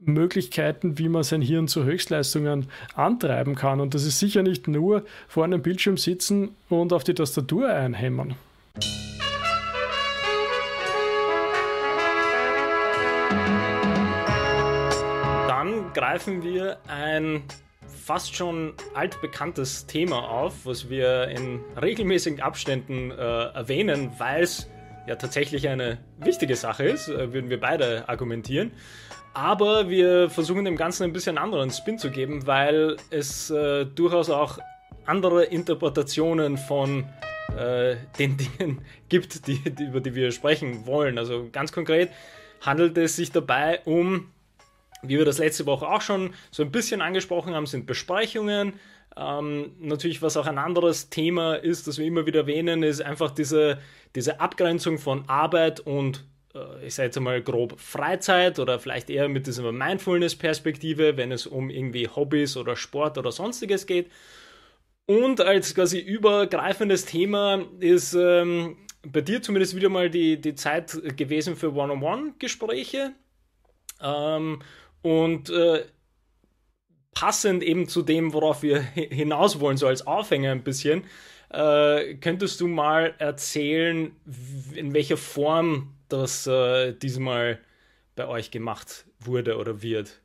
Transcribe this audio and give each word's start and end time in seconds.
Möglichkeiten, 0.00 0.98
wie 0.98 1.08
man 1.08 1.22
sein 1.22 1.42
Hirn 1.42 1.68
zu 1.68 1.84
Höchstleistungen 1.84 2.66
antreiben 2.94 3.54
kann. 3.54 3.80
Und 3.80 3.94
das 3.94 4.04
ist 4.04 4.18
sicher 4.18 4.42
nicht 4.42 4.68
nur 4.68 5.04
vor 5.28 5.44
einem 5.44 5.62
Bildschirm 5.62 5.96
sitzen 5.96 6.56
und 6.68 6.92
auf 6.92 7.04
die 7.04 7.14
Tastatur 7.14 7.68
einhämmern. 7.68 8.34
Dann 15.46 15.92
greifen 15.92 16.42
wir 16.42 16.78
ein 16.88 17.42
fast 17.86 18.34
schon 18.34 18.72
altbekanntes 18.94 19.86
Thema 19.86 20.28
auf, 20.28 20.64
was 20.64 20.88
wir 20.88 21.28
in 21.28 21.60
regelmäßigen 21.80 22.40
Abständen 22.40 23.10
äh, 23.10 23.14
erwähnen, 23.14 24.10
weil 24.18 24.42
es 24.42 24.68
ja 25.06 25.16
tatsächlich 25.16 25.68
eine 25.68 25.98
wichtige 26.18 26.56
Sache 26.56 26.84
ist, 26.84 27.08
äh, 27.08 27.32
würden 27.32 27.50
wir 27.50 27.60
beide 27.60 28.08
argumentieren. 28.08 28.72
Aber 29.32 29.88
wir 29.88 30.28
versuchen 30.28 30.64
dem 30.64 30.76
Ganzen 30.76 31.04
ein 31.04 31.12
bisschen 31.12 31.38
anderen 31.38 31.70
Spin 31.70 31.98
zu 31.98 32.10
geben, 32.10 32.46
weil 32.46 32.96
es 33.10 33.50
äh, 33.50 33.86
durchaus 33.86 34.28
auch 34.28 34.58
andere 35.06 35.44
Interpretationen 35.44 36.58
von 36.58 37.04
äh, 37.56 37.96
den 38.18 38.36
Dingen 38.58 38.80
gibt, 39.08 39.46
die, 39.46 39.58
die, 39.58 39.84
über 39.84 40.00
die 40.00 40.14
wir 40.14 40.32
sprechen 40.32 40.86
wollen. 40.86 41.18
Also 41.18 41.48
ganz 41.52 41.72
konkret 41.72 42.10
handelt 42.60 42.98
es 42.98 43.16
sich 43.16 43.30
dabei 43.30 43.80
um, 43.84 44.30
wie 45.02 45.16
wir 45.18 45.24
das 45.24 45.38
letzte 45.38 45.64
Woche 45.66 45.88
auch 45.88 46.02
schon 46.02 46.34
so 46.50 46.62
ein 46.62 46.72
bisschen 46.72 47.00
angesprochen 47.00 47.54
haben, 47.54 47.66
sind 47.66 47.86
Besprechungen. 47.86 48.74
Ähm, 49.16 49.72
natürlich, 49.80 50.22
was 50.22 50.36
auch 50.36 50.46
ein 50.46 50.58
anderes 50.58 51.08
Thema 51.08 51.54
ist, 51.54 51.86
das 51.86 51.98
wir 51.98 52.06
immer 52.06 52.26
wieder 52.26 52.40
erwähnen, 52.40 52.82
ist 52.82 53.00
einfach 53.00 53.30
diese, 53.30 53.78
diese 54.14 54.40
Abgrenzung 54.40 54.98
von 54.98 55.28
Arbeit 55.28 55.80
und 55.80 56.24
ich 56.82 56.94
sage 56.94 57.06
jetzt 57.06 57.16
einmal 57.16 57.42
grob 57.42 57.78
Freizeit 57.78 58.58
oder 58.58 58.80
vielleicht 58.80 59.08
eher 59.08 59.28
mit 59.28 59.46
dieser 59.46 59.70
Mindfulness-Perspektive, 59.70 61.16
wenn 61.16 61.30
es 61.30 61.46
um 61.46 61.70
irgendwie 61.70 62.08
Hobbys 62.08 62.56
oder 62.56 62.74
Sport 62.74 63.18
oder 63.18 63.30
sonstiges 63.30 63.86
geht. 63.86 64.10
Und 65.06 65.40
als 65.40 65.74
quasi 65.74 65.98
übergreifendes 65.98 67.04
Thema 67.04 67.64
ist 67.78 68.14
ähm, 68.14 68.76
bei 69.06 69.20
dir 69.20 69.42
zumindest 69.42 69.76
wieder 69.76 69.88
mal 69.88 70.10
die, 70.10 70.40
die 70.40 70.54
Zeit 70.54 71.00
gewesen 71.16 71.56
für 71.56 71.72
One-on-One-Gespräche. 71.72 73.12
Ähm, 74.02 74.60
und 75.02 75.50
äh, 75.50 75.84
passend 77.12 77.62
eben 77.62 77.88
zu 77.88 78.02
dem, 78.02 78.32
worauf 78.32 78.62
wir 78.62 78.80
hinaus 78.80 79.60
wollen, 79.60 79.76
so 79.76 79.86
als 79.86 80.06
Aufhänger 80.06 80.50
ein 80.50 80.64
bisschen, 80.64 81.04
äh, 81.50 82.14
könntest 82.16 82.60
du 82.60 82.68
mal 82.68 83.14
erzählen, 83.18 84.14
in 84.74 84.94
welcher 84.94 85.16
Form 85.16 85.94
das 86.12 86.46
äh, 86.46 86.92
diesmal 86.92 87.58
bei 88.16 88.26
euch 88.28 88.50
gemacht 88.50 89.06
wurde 89.18 89.56
oder 89.56 89.82
wird? 89.82 90.20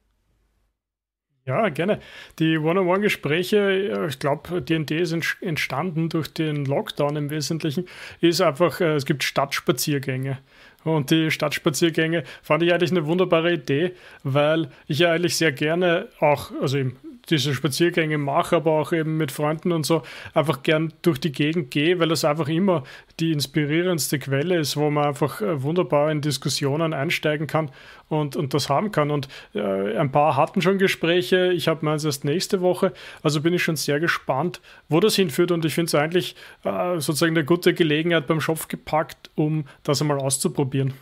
Ja, 1.45 1.69
gerne. 1.69 1.99
Die 2.39 2.57
One-on-One-Gespräche, 2.57 4.07
ich 4.09 4.17
glaube, 4.17 4.63
D&D 4.63 4.97
ist 4.97 5.15
entstanden 5.41 6.09
durch 6.09 6.33
den 6.33 6.65
Lockdown 6.65 7.15
im 7.15 7.29
Wesentlichen, 7.29 7.87
ist 8.19 8.41
einfach, 8.41 8.81
äh, 8.81 8.95
es 8.95 9.05
gibt 9.05 9.23
Stadtspaziergänge. 9.23 10.39
Und 10.85 11.11
die 11.11 11.31
Stadtspaziergänge 11.31 12.23
fand 12.41 12.63
ich 12.63 12.71
eigentlich 12.71 12.91
eine 12.91 13.05
wunderbare 13.05 13.53
Idee, 13.53 13.91
weil 14.23 14.69
ich 14.87 14.99
ja 14.99 15.11
eigentlich 15.11 15.35
sehr 15.35 15.51
gerne 15.51 16.07
auch, 16.19 16.51
also 16.61 16.77
im 16.77 16.95
diese 17.29 17.53
Spaziergänge 17.53 18.17
mache, 18.17 18.57
aber 18.57 18.71
auch 18.71 18.93
eben 18.93 19.17
mit 19.17 19.31
Freunden 19.31 19.71
und 19.71 19.85
so 19.85 20.03
einfach 20.33 20.63
gern 20.63 20.93
durch 21.01 21.19
die 21.19 21.31
Gegend 21.31 21.71
gehe, 21.71 21.99
weil 21.99 22.09
das 22.09 22.25
einfach 22.25 22.47
immer 22.47 22.83
die 23.19 23.31
inspirierendste 23.31 24.19
Quelle 24.19 24.57
ist, 24.57 24.77
wo 24.77 24.89
man 24.89 25.05
einfach 25.05 25.41
äh, 25.41 25.61
wunderbar 25.63 26.11
in 26.11 26.21
Diskussionen 26.21 26.93
einsteigen 26.93 27.47
kann 27.47 27.71
und, 28.09 28.35
und 28.35 28.53
das 28.53 28.69
haben 28.69 28.91
kann. 28.91 29.11
Und 29.11 29.27
äh, 29.53 29.97
ein 29.97 30.11
paar 30.11 30.35
hatten 30.35 30.61
schon 30.61 30.77
Gespräche, 30.77 31.51
ich 31.53 31.67
habe 31.67 31.85
meins 31.85 32.03
erst 32.03 32.25
nächste 32.25 32.61
Woche, 32.61 32.93
also 33.23 33.41
bin 33.41 33.53
ich 33.53 33.63
schon 33.63 33.75
sehr 33.75 33.99
gespannt, 33.99 34.61
wo 34.89 34.99
das 34.99 35.15
hinführt. 35.15 35.51
Und 35.51 35.65
ich 35.65 35.73
finde 35.73 35.87
es 35.87 35.95
eigentlich 35.95 36.35
äh, 36.63 36.99
sozusagen 36.99 37.35
eine 37.35 37.45
gute 37.45 37.73
Gelegenheit 37.73 38.27
beim 38.27 38.41
Schopf 38.41 38.67
gepackt, 38.67 39.29
um 39.35 39.65
das 39.83 40.01
einmal 40.01 40.19
auszuprobieren. 40.19 40.93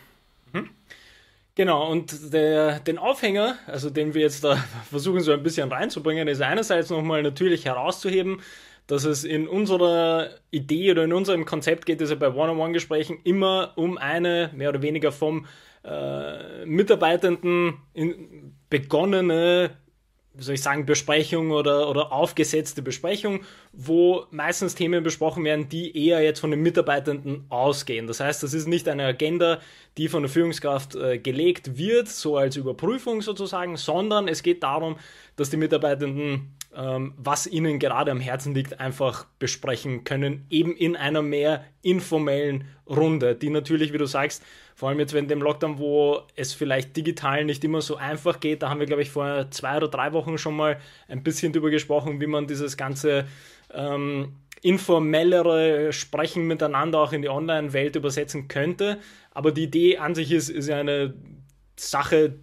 Genau, 1.56 1.88
und 1.88 2.32
der, 2.32 2.80
den 2.80 2.98
Aufhänger, 2.98 3.56
also 3.68 3.88
den 3.88 4.12
wir 4.12 4.22
jetzt 4.22 4.42
da 4.42 4.56
versuchen 4.90 5.20
so 5.20 5.32
ein 5.32 5.42
bisschen 5.42 5.70
reinzubringen, 5.70 6.26
ist 6.26 6.42
einerseits 6.42 6.90
nochmal 6.90 7.22
natürlich 7.22 7.64
herauszuheben, 7.64 8.40
dass 8.86 9.04
es 9.04 9.24
in 9.24 9.48
unserer 9.48 10.30
Idee 10.50 10.90
oder 10.90 11.04
in 11.04 11.12
unserem 11.12 11.44
Konzept 11.44 11.86
geht 11.86 12.00
es 12.00 12.10
ja 12.10 12.16
bei 12.16 12.28
One-on-One-Gesprächen 12.28 13.18
immer 13.24 13.72
um 13.76 13.98
eine 13.98 14.50
mehr 14.54 14.68
oder 14.68 14.82
weniger 14.82 15.12
vom 15.12 15.46
äh, 15.84 16.64
Mitarbeitenden 16.66 17.78
begonnene 18.68 19.70
wie 20.36 20.42
soll 20.42 20.54
ich 20.56 20.62
sagen, 20.62 20.84
Besprechung 20.84 21.52
oder, 21.52 21.88
oder 21.88 22.12
aufgesetzte 22.12 22.82
Besprechung, 22.82 23.44
wo 23.72 24.26
meistens 24.30 24.74
Themen 24.74 25.04
besprochen 25.04 25.44
werden, 25.44 25.68
die 25.68 25.96
eher 25.96 26.22
jetzt 26.22 26.40
von 26.40 26.50
den 26.50 26.60
Mitarbeitenden 26.60 27.46
ausgehen. 27.50 28.08
Das 28.08 28.18
heißt, 28.18 28.42
das 28.42 28.52
ist 28.52 28.66
nicht 28.66 28.88
eine 28.88 29.04
Agenda, 29.04 29.60
die 29.96 30.08
von 30.08 30.22
der 30.24 30.30
Führungskraft 30.30 30.96
äh, 30.96 31.18
gelegt 31.18 31.78
wird, 31.78 32.08
so 32.08 32.36
als 32.36 32.56
Überprüfung 32.56 33.22
sozusagen, 33.22 33.76
sondern 33.76 34.26
es 34.26 34.42
geht 34.42 34.64
darum, 34.64 34.96
dass 35.36 35.50
die 35.50 35.56
Mitarbeitenden, 35.56 36.56
was 36.76 37.46
ihnen 37.46 37.78
gerade 37.78 38.10
am 38.10 38.20
Herzen 38.20 38.54
liegt, 38.54 38.80
einfach 38.80 39.26
besprechen 39.38 40.02
können, 40.02 40.44
eben 40.50 40.74
in 40.76 40.96
einer 40.96 41.22
mehr 41.22 41.64
informellen 41.82 42.64
Runde, 42.88 43.36
die 43.36 43.50
natürlich, 43.50 43.92
wie 43.92 43.98
du 43.98 44.06
sagst, 44.06 44.42
vor 44.74 44.88
allem 44.88 44.98
jetzt 44.98 45.12
während 45.12 45.30
dem 45.30 45.40
Lockdown, 45.40 45.78
wo 45.78 46.22
es 46.34 46.52
vielleicht 46.52 46.96
digital 46.96 47.44
nicht 47.44 47.62
immer 47.62 47.80
so 47.80 47.96
einfach 47.96 48.40
geht. 48.40 48.62
Da 48.62 48.70
haben 48.70 48.80
wir, 48.80 48.86
glaube 48.86 49.02
ich, 49.02 49.10
vor 49.10 49.50
zwei 49.52 49.76
oder 49.76 49.88
drei 49.88 50.12
Wochen 50.12 50.36
schon 50.36 50.56
mal 50.56 50.80
ein 51.06 51.22
bisschen 51.22 51.52
drüber 51.52 51.70
gesprochen, 51.70 52.20
wie 52.20 52.26
man 52.26 52.48
dieses 52.48 52.76
ganze 52.76 53.26
ähm, 53.72 54.34
informellere 54.62 55.92
Sprechen 55.92 56.48
miteinander 56.48 56.98
auch 56.98 57.12
in 57.12 57.22
die 57.22 57.28
Online-Welt 57.28 57.94
übersetzen 57.94 58.48
könnte. 58.48 58.98
Aber 59.30 59.52
die 59.52 59.64
Idee 59.64 59.98
an 59.98 60.16
sich 60.16 60.32
ist, 60.32 60.48
ist 60.48 60.68
ja 60.68 60.80
eine 60.80 61.14
Sache, 61.76 62.34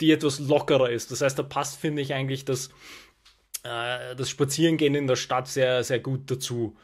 die 0.00 0.12
etwas 0.12 0.38
lockerer 0.38 0.90
ist. 0.90 1.10
Das 1.10 1.20
heißt, 1.20 1.38
da 1.38 1.42
passt, 1.42 1.80
finde 1.80 2.02
ich, 2.02 2.14
eigentlich 2.14 2.44
das, 2.44 2.70
äh, 3.62 4.14
das 4.16 4.30
Spazierengehen 4.30 4.94
in 4.94 5.06
der 5.06 5.16
Stadt 5.16 5.48
sehr, 5.48 5.84
sehr 5.84 6.00
gut 6.00 6.30
dazu. 6.30 6.76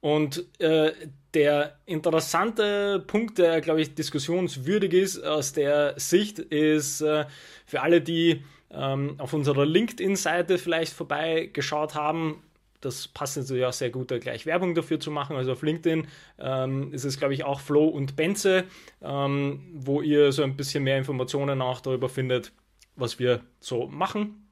Und 0.00 0.44
äh, 0.60 0.92
der 1.32 1.78
interessante 1.86 3.02
Punkt, 3.06 3.38
der, 3.38 3.60
glaube 3.60 3.80
ich, 3.80 3.94
diskussionswürdig 3.94 4.92
ist 4.92 5.24
aus 5.24 5.52
der 5.52 5.98
Sicht, 5.98 6.38
ist 6.38 7.00
äh, 7.00 7.24
für 7.64 7.80
alle, 7.80 8.02
die 8.02 8.44
ähm, 8.70 9.14
auf 9.18 9.32
unserer 9.32 9.64
LinkedIn-Seite 9.64 10.58
vielleicht 10.58 10.92
vorbeigeschaut 10.92 11.94
haben, 11.94 12.42
das 12.84 13.08
passt 13.08 13.38
natürlich 13.38 13.64
auch 13.64 13.72
sehr 13.72 13.90
gut, 13.90 14.10
da 14.10 14.18
gleich 14.18 14.44
Werbung 14.44 14.74
dafür 14.74 15.00
zu 15.00 15.10
machen. 15.10 15.36
Also 15.36 15.52
auf 15.52 15.62
LinkedIn 15.62 16.06
ähm, 16.38 16.92
ist 16.92 17.04
es, 17.04 17.18
glaube 17.18 17.32
ich, 17.32 17.44
auch 17.44 17.60
Flo 17.60 17.86
und 17.86 18.14
Benze, 18.14 18.64
ähm, 19.00 19.62
wo 19.72 20.02
ihr 20.02 20.32
so 20.32 20.42
ein 20.42 20.56
bisschen 20.56 20.84
mehr 20.84 20.98
Informationen 20.98 21.62
auch 21.62 21.80
darüber 21.80 22.08
findet, 22.08 22.52
was 22.94 23.18
wir 23.18 23.40
so 23.58 23.86
machen. 23.86 24.43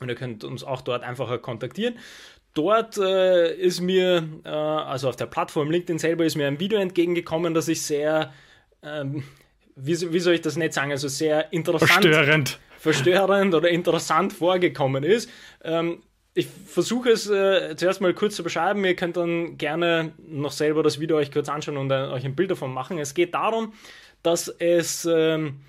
Und 0.00 0.08
ihr 0.08 0.14
könnt 0.14 0.44
uns 0.44 0.62
auch 0.64 0.80
dort 0.80 1.02
einfacher 1.02 1.38
kontaktieren 1.38 1.96
dort 2.58 2.98
äh, 2.98 3.54
ist 3.54 3.80
mir, 3.80 4.28
äh, 4.44 4.48
also 4.48 5.08
auf 5.08 5.16
der 5.16 5.26
Plattform 5.26 5.70
LinkedIn 5.70 5.98
selber, 5.98 6.24
ist 6.24 6.36
mir 6.36 6.48
ein 6.48 6.60
Video 6.60 6.78
entgegengekommen, 6.80 7.54
das 7.54 7.68
ich 7.68 7.82
sehr, 7.82 8.32
ähm, 8.82 9.22
wie, 9.76 10.12
wie, 10.12 10.18
soll 10.18 10.34
ich 10.34 10.40
das 10.40 10.56
nicht 10.56 10.72
sagen, 10.72 10.90
also 10.90 11.08
sehr 11.08 11.52
interessant. 11.52 12.04
Verstörend. 12.04 12.58
Verstörend 12.78 13.54
oder 13.54 13.68
interessant 13.68 14.32
vorgekommen 14.32 15.04
ist. 15.04 15.30
Ähm, 15.62 16.02
ich 16.34 16.46
versuche 16.46 17.10
es 17.10 17.28
äh, 17.28 17.74
zuerst 17.76 18.00
mal 18.00 18.14
kurz 18.14 18.36
zu 18.36 18.42
beschreiben. 18.42 18.84
Ihr 18.84 18.94
könnt 18.94 19.16
dann 19.16 19.56
gerne 19.56 20.12
noch 20.28 20.52
selber 20.52 20.82
das 20.82 21.00
Video 21.00 21.16
euch 21.16 21.32
kurz 21.32 21.48
anschauen 21.48 21.76
und 21.76 21.90
äh, 21.90 21.94
euch 21.94 22.24
ein 22.24 22.36
Bild 22.36 22.50
davon 22.50 22.72
machen. 22.72 22.98
Es 22.98 23.14
geht 23.14 23.34
darum, 23.34 23.72
dass 24.22 24.48
es 24.48 25.04
ähm, 25.04 25.60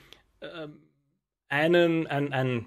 äh, 0.41 0.67
einen, 1.49 2.05
ein, 2.07 2.33
ein 2.33 2.65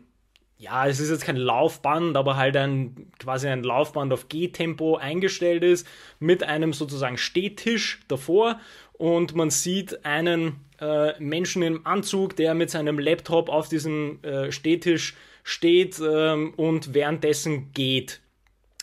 ja, 0.63 0.87
es 0.87 1.01
ist 1.01 1.11
jetzt 1.11 1.25
kein 1.25 1.37
Laufband, 1.37 2.17
aber 2.17 2.37
halt 2.37 2.57
ein 2.57 3.11
quasi 3.19 3.49
ein 3.49 3.65
Laufband 3.65 4.13
auf 4.13 4.29
Gehtempo 4.29 4.95
eingestellt 4.95 5.65
ist 5.65 5.89
mit 6.21 6.45
einem 6.45 6.73
sozusagen 6.73 7.19
Stehtisch 7.19 7.99
davor. 8.07 8.61
Und 8.93 9.35
man 9.35 9.51
sieht 9.51 10.05
einen 10.05 10.61
äh, 10.81 11.21
Menschen 11.21 11.63
im 11.63 11.85
Anzug, 11.85 12.37
der 12.37 12.55
mit 12.55 12.71
seinem 12.71 13.01
Laptop 13.01 13.49
auf 13.49 13.69
diesem 13.69 14.23
äh, 14.23 14.53
Stehtisch 14.53 15.17
steht 15.43 16.01
ähm, 16.01 16.55
und 16.55 16.95
währenddessen 16.95 17.73
geht 17.73 18.21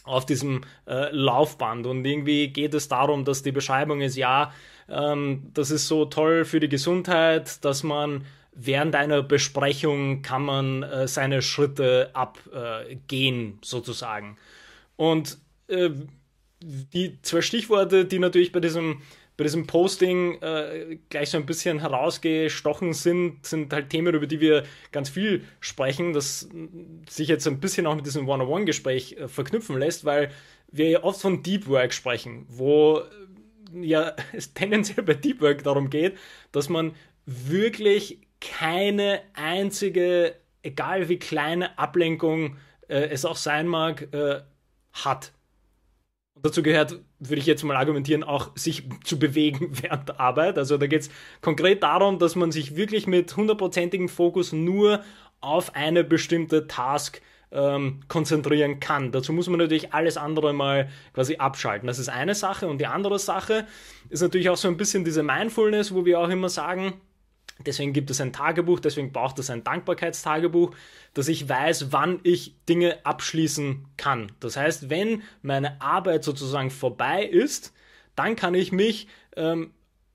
auf 0.04 0.26
diesem 0.26 0.64
äh, 0.86 1.10
Laufband. 1.16 1.88
Und 1.88 2.04
irgendwie 2.04 2.50
geht 2.50 2.74
es 2.74 2.90
darum, 2.90 3.24
dass 3.24 3.42
die 3.42 3.54
Beschreibung 3.54 4.02
ist, 4.02 4.18
ja, 4.18 4.52
ähm, 4.90 5.50
das 5.54 5.72
ist 5.72 5.88
so 5.88 6.04
toll 6.04 6.44
für 6.44 6.60
die 6.60 6.68
Gesundheit, 6.68 7.64
dass 7.64 7.84
man 7.84 8.26
während 8.52 8.96
einer 8.96 9.22
Besprechung 9.24 10.22
kann 10.22 10.44
man 10.44 10.84
äh, 10.84 11.08
seine 11.08 11.42
Schritte 11.42 12.12
abgehen, 12.14 13.54
äh, 13.54 13.66
sozusagen. 13.66 14.38
Und 14.96 15.38
äh, 15.68 15.92
die 16.62 17.22
zwei 17.22 17.42
Stichworte, 17.42 18.06
die 18.06 18.20
natürlich 18.20 18.52
bei 18.52 18.60
diesem 18.60 19.02
bei 19.40 19.44
diesem 19.44 19.68
Posting 19.68 20.42
äh, 20.42 20.98
gleich 21.08 21.30
so 21.30 21.38
ein 21.38 21.46
bisschen 21.46 21.80
herausgestochen 21.80 22.92
sind, 22.92 23.46
sind 23.46 23.72
halt 23.72 23.90
Themen, 23.90 24.14
über 24.14 24.28
die 24.28 24.42
wir 24.42 24.66
ganz 24.92 25.08
viel 25.08 25.46
sprechen, 25.62 26.12
das 26.12 26.50
sich 27.10 27.30
jetzt 27.30 27.48
ein 27.48 27.62
bisschen 27.62 27.88
auch 27.88 27.96
mit 27.96 28.06
diesem 28.06 28.28
One-on-One-Gespräch 28.28 29.14
äh, 29.14 29.28
verknüpfen 29.30 29.80
lässt, 29.80 30.04
weil 30.04 30.30
wir 30.74 30.90
ja 30.90 31.04
oft 31.06 31.22
von 31.22 31.42
Deep 31.42 31.70
Work 31.70 31.94
sprechen, 31.94 32.48
wo 32.50 33.02
ja 33.74 34.14
es 34.34 34.54
tendenziell 34.54 35.06
bei 35.06 35.14
Deep 35.14 35.40
Work 35.40 35.64
darum 35.64 35.90
geht, 35.90 36.18
dass 36.52 36.68
man 36.68 36.94
wirklich 37.26 38.20
keine 38.42 39.22
einzige, 39.34 40.36
egal 40.62 41.10
wie 41.10 41.20
kleine 41.20 41.78
Ablenkung 41.78 42.58
äh, 42.88 43.10
es 43.10 43.26
auch 43.26 43.36
sein 43.36 43.68
mag, 43.68 44.14
äh, 44.14 44.42
hat. 44.94 45.34
Und 46.36 46.46
dazu 46.46 46.64
gehört, 46.64 47.00
würde 47.20 47.40
ich 47.40 47.46
jetzt 47.46 47.64
mal 47.64 47.76
argumentieren, 47.76 48.24
auch 48.24 48.56
sich 48.56 48.84
zu 49.04 49.20
bewegen 49.20 49.70
während 49.82 50.10
der 50.10 50.20
Arbeit. 50.20 50.58
Also 50.58 50.78
da 50.78 50.88
geht 50.88 51.02
es 51.02 51.10
konkret 51.42 51.84
darum, 51.84 52.20
dass 52.20 52.36
man 52.36 52.52
sich 52.52 52.76
wirklich 52.76 53.08
mit 53.08 53.36
hundertprozentigem 53.36 54.10
Fokus 54.10 54.54
nur 54.54 55.04
auf 55.42 55.76
eine 55.76 56.04
bestimmte 56.04 56.68
Task 56.68 57.22
ähm, 57.52 58.02
konzentrieren 58.08 58.80
kann. 58.80 59.12
Dazu 59.12 59.34
muss 59.34 59.50
man 59.50 59.60
natürlich 59.60 59.94
alles 59.94 60.18
andere 60.18 60.54
mal 60.54 60.90
quasi 61.14 61.38
abschalten. 61.38 61.88
Das 61.88 62.00
ist 62.00 62.10
eine 62.10 62.36
Sache. 62.36 62.68
Und 62.68 62.80
die 62.80 62.86
andere 62.86 63.20
Sache 63.20 63.66
ist 64.10 64.22
natürlich 64.22 64.50
auch 64.50 64.58
so 64.58 64.68
ein 64.68 64.78
bisschen 64.78 65.04
diese 65.04 65.24
Mindfulness, 65.24 65.94
wo 65.94 66.06
wir 66.06 66.20
auch 66.20 66.30
immer 66.30 66.50
sagen, 66.50 66.94
Deswegen 67.66 67.92
gibt 67.92 68.10
es 68.10 68.22
ein 68.22 68.32
Tagebuch, 68.32 68.80
deswegen 68.80 69.12
braucht 69.12 69.38
es 69.40 69.50
ein 69.50 69.64
Dankbarkeitstagebuch, 69.64 70.74
dass 71.14 71.28
ich 71.28 71.50
weiß, 71.50 71.92
wann 71.92 72.20
ich 72.24 72.56
Dinge 72.68 73.06
abschließen 73.06 73.86
kann. 73.98 74.32
Das 74.40 74.56
heißt, 74.56 74.90
wenn 74.90 75.24
meine 75.42 75.82
Arbeit 75.82 76.24
sozusagen 76.24 76.72
vorbei 76.72 77.24
ist, 77.26 77.74
dann 78.16 78.36
kann 78.36 78.54
ich 78.54 78.72
mich 78.72 79.08
ähm, 79.36 79.72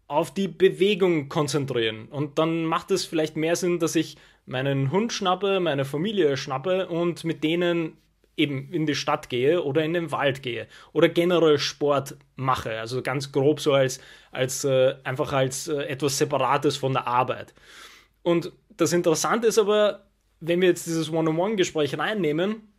auf 0.06 0.32
die 0.32 0.48
Bewegung 0.48 1.28
konzentrieren. 1.28 2.06
Und 2.08 2.38
dann 2.38 2.64
macht 2.64 2.90
es 2.90 3.04
vielleicht 3.04 3.36
mehr 3.36 3.56
Sinn, 3.56 3.78
dass 3.78 3.94
ich 3.94 4.16
meinen 4.46 4.90
Hund 4.90 5.12
schnappe, 5.12 5.60
meine 5.60 5.84
Familie 5.84 6.36
schnappe 6.36 6.88
und 6.88 7.24
mit 7.24 7.44
denen 7.44 7.96
eben 8.36 8.72
in 8.72 8.86
die 8.86 8.94
Stadt 8.94 9.28
gehe 9.28 9.62
oder 9.62 9.84
in 9.84 9.94
den 9.94 10.10
Wald 10.10 10.42
gehe 10.42 10.66
oder 10.92 11.08
generell 11.08 11.58
Sport 11.58 12.16
mache. 12.36 12.78
Also 12.78 13.02
ganz 13.02 13.32
grob 13.32 13.60
so 13.60 13.72
als, 13.72 14.00
als 14.32 14.64
äh, 14.64 14.94
einfach 15.04 15.32
als 15.32 15.68
äh, 15.68 15.82
etwas 15.84 16.18
Separates 16.18 16.76
von 16.76 16.92
der 16.92 17.06
Arbeit. 17.06 17.54
Und 18.22 18.52
das 18.76 18.92
Interessante 18.92 19.46
ist 19.46 19.58
aber, 19.58 20.06
wenn 20.40 20.60
wir 20.60 20.68
jetzt 20.68 20.86
dieses 20.86 21.10
One-on-One-Gespräch 21.12 21.98
reinnehmen, 21.98 22.72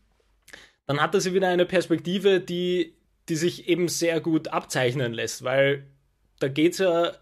dann 0.87 1.01
hat 1.01 1.13
das 1.13 1.25
ja 1.25 1.33
wieder 1.33 1.47
eine 1.47 1.65
Perspektive, 1.65 2.39
die, 2.39 2.95
die 3.29 3.35
sich 3.35 3.67
eben 3.67 3.87
sehr 3.87 4.19
gut 4.21 4.49
abzeichnen 4.49 5.13
lässt, 5.13 5.43
weil 5.43 5.87
da 6.39 6.47
geht 6.47 6.73
es 6.73 6.79
ja 6.79 7.13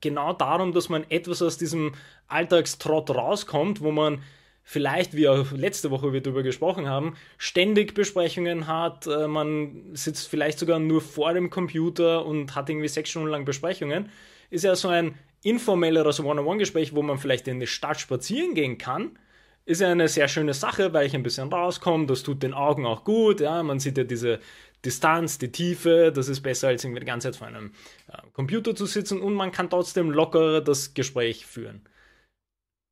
genau 0.00 0.32
darum, 0.32 0.72
dass 0.72 0.88
man 0.88 1.04
etwas 1.10 1.42
aus 1.42 1.58
diesem 1.58 1.94
Alltagstrott 2.28 3.10
rauskommt, 3.10 3.80
wo 3.82 3.90
man 3.90 4.22
vielleicht, 4.70 5.16
wie 5.16 5.28
auch 5.28 5.50
letzte 5.50 5.90
Woche 5.90 6.12
wir 6.12 6.20
darüber 6.20 6.44
gesprochen 6.44 6.88
haben, 6.88 7.16
ständig 7.38 7.92
Besprechungen 7.92 8.68
hat, 8.68 9.08
äh, 9.08 9.26
man 9.26 9.82
sitzt 9.94 10.28
vielleicht 10.28 10.60
sogar 10.60 10.78
nur 10.78 11.00
vor 11.00 11.34
dem 11.34 11.50
Computer 11.50 12.24
und 12.24 12.54
hat 12.54 12.70
irgendwie 12.70 12.86
sechs 12.86 13.10
Stunden 13.10 13.30
lang 13.30 13.44
Besprechungen, 13.44 14.10
ist 14.48 14.62
ja 14.62 14.76
so 14.76 14.86
ein 14.86 15.16
informelleres 15.42 16.20
One-on-One-Gespräch, 16.20 16.94
wo 16.94 17.02
man 17.02 17.18
vielleicht 17.18 17.48
in 17.48 17.58
die 17.58 17.66
Stadt 17.66 17.98
spazieren 17.98 18.54
gehen 18.54 18.78
kann, 18.78 19.18
ist 19.64 19.80
ja 19.80 19.88
eine 19.88 20.06
sehr 20.06 20.28
schöne 20.28 20.54
Sache, 20.54 20.92
weil 20.92 21.04
ich 21.04 21.16
ein 21.16 21.24
bisschen 21.24 21.52
rauskomme, 21.52 22.06
das 22.06 22.22
tut 22.22 22.44
den 22.44 22.54
Augen 22.54 22.86
auch 22.86 23.02
gut, 23.02 23.40
ja, 23.40 23.64
man 23.64 23.80
sieht 23.80 23.98
ja 23.98 24.04
diese 24.04 24.38
Distanz, 24.84 25.38
die 25.38 25.50
Tiefe, 25.50 26.12
das 26.14 26.28
ist 26.28 26.42
besser 26.42 26.68
als 26.68 26.84
irgendwie 26.84 27.00
die 27.00 27.06
ganze 27.06 27.32
Zeit 27.32 27.36
vor 27.36 27.48
einem 27.48 27.72
äh, 28.06 28.18
Computer 28.34 28.76
zu 28.76 28.86
sitzen 28.86 29.20
und 29.20 29.34
man 29.34 29.50
kann 29.50 29.68
trotzdem 29.68 30.12
lockerer 30.12 30.60
das 30.60 30.94
Gespräch 30.94 31.44
führen. 31.44 31.82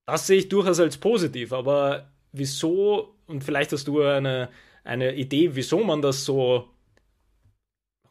Das 0.09 0.27
sehe 0.27 0.39
ich 0.39 0.49
durchaus 0.49 0.81
als 0.81 0.97
positiv, 0.97 1.53
aber 1.53 2.09
wieso, 2.33 3.15
und 3.27 3.45
vielleicht 3.45 3.73
hast 3.73 3.89
du 3.89 4.01
eine, 4.01 4.49
eine 4.83 5.15
Idee, 5.15 5.51
wieso 5.53 5.85
man 5.85 6.01
das 6.01 6.25
so 6.25 6.67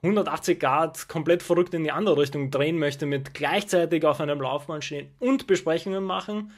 180 0.04 0.60
Grad 0.60 1.08
komplett 1.08 1.42
verrückt 1.42 1.74
in 1.74 1.84
die 1.84 1.90
andere 1.90 2.20
Richtung 2.20 2.52
drehen 2.52 2.78
möchte, 2.78 3.08
mit 3.08 3.34
gleichzeitig 3.34 4.06
auf 4.06 4.22
einem 4.22 4.40
Laufband 4.40 4.86
stehen 4.86 5.10
und 5.18 5.48
Besprechungen 5.48 6.04
machen, 6.04 6.52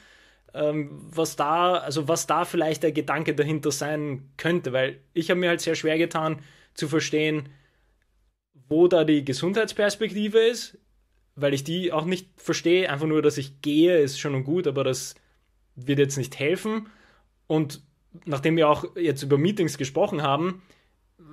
ähm, 0.53 1.07
was 1.09 1.37
da, 1.37 1.75
also 1.75 2.09
was 2.09 2.27
da 2.27 2.43
vielleicht 2.43 2.83
der 2.83 2.91
Gedanke 2.91 3.33
dahinter 3.33 3.71
sein 3.71 4.29
könnte, 4.35 4.73
weil 4.73 4.99
ich 5.13 5.29
habe 5.29 5.39
mir 5.39 5.47
halt 5.47 5.61
sehr 5.61 5.75
schwer 5.75 5.97
getan, 5.97 6.41
zu 6.73 6.89
verstehen, 6.89 7.47
wo 8.67 8.89
da 8.89 9.05
die 9.05 9.23
Gesundheitsperspektive 9.23 10.39
ist, 10.39 10.77
weil 11.37 11.53
ich 11.53 11.63
die 11.63 11.93
auch 11.93 12.03
nicht 12.03 12.27
verstehe. 12.35 12.89
Einfach 12.89 13.07
nur, 13.07 13.21
dass 13.21 13.37
ich 13.37 13.61
gehe, 13.61 13.99
ist 13.99 14.19
schon 14.19 14.35
und 14.35 14.43
gut, 14.43 14.67
aber 14.67 14.83
das 14.83 15.15
wird 15.75 15.99
jetzt 15.99 16.17
nicht 16.17 16.37
helfen. 16.39 16.87
Und 17.47 17.81
nachdem 18.25 18.57
wir 18.57 18.69
auch 18.69 18.95
jetzt 18.95 19.23
über 19.23 19.37
Meetings 19.37 19.77
gesprochen 19.77 20.21
haben, 20.21 20.61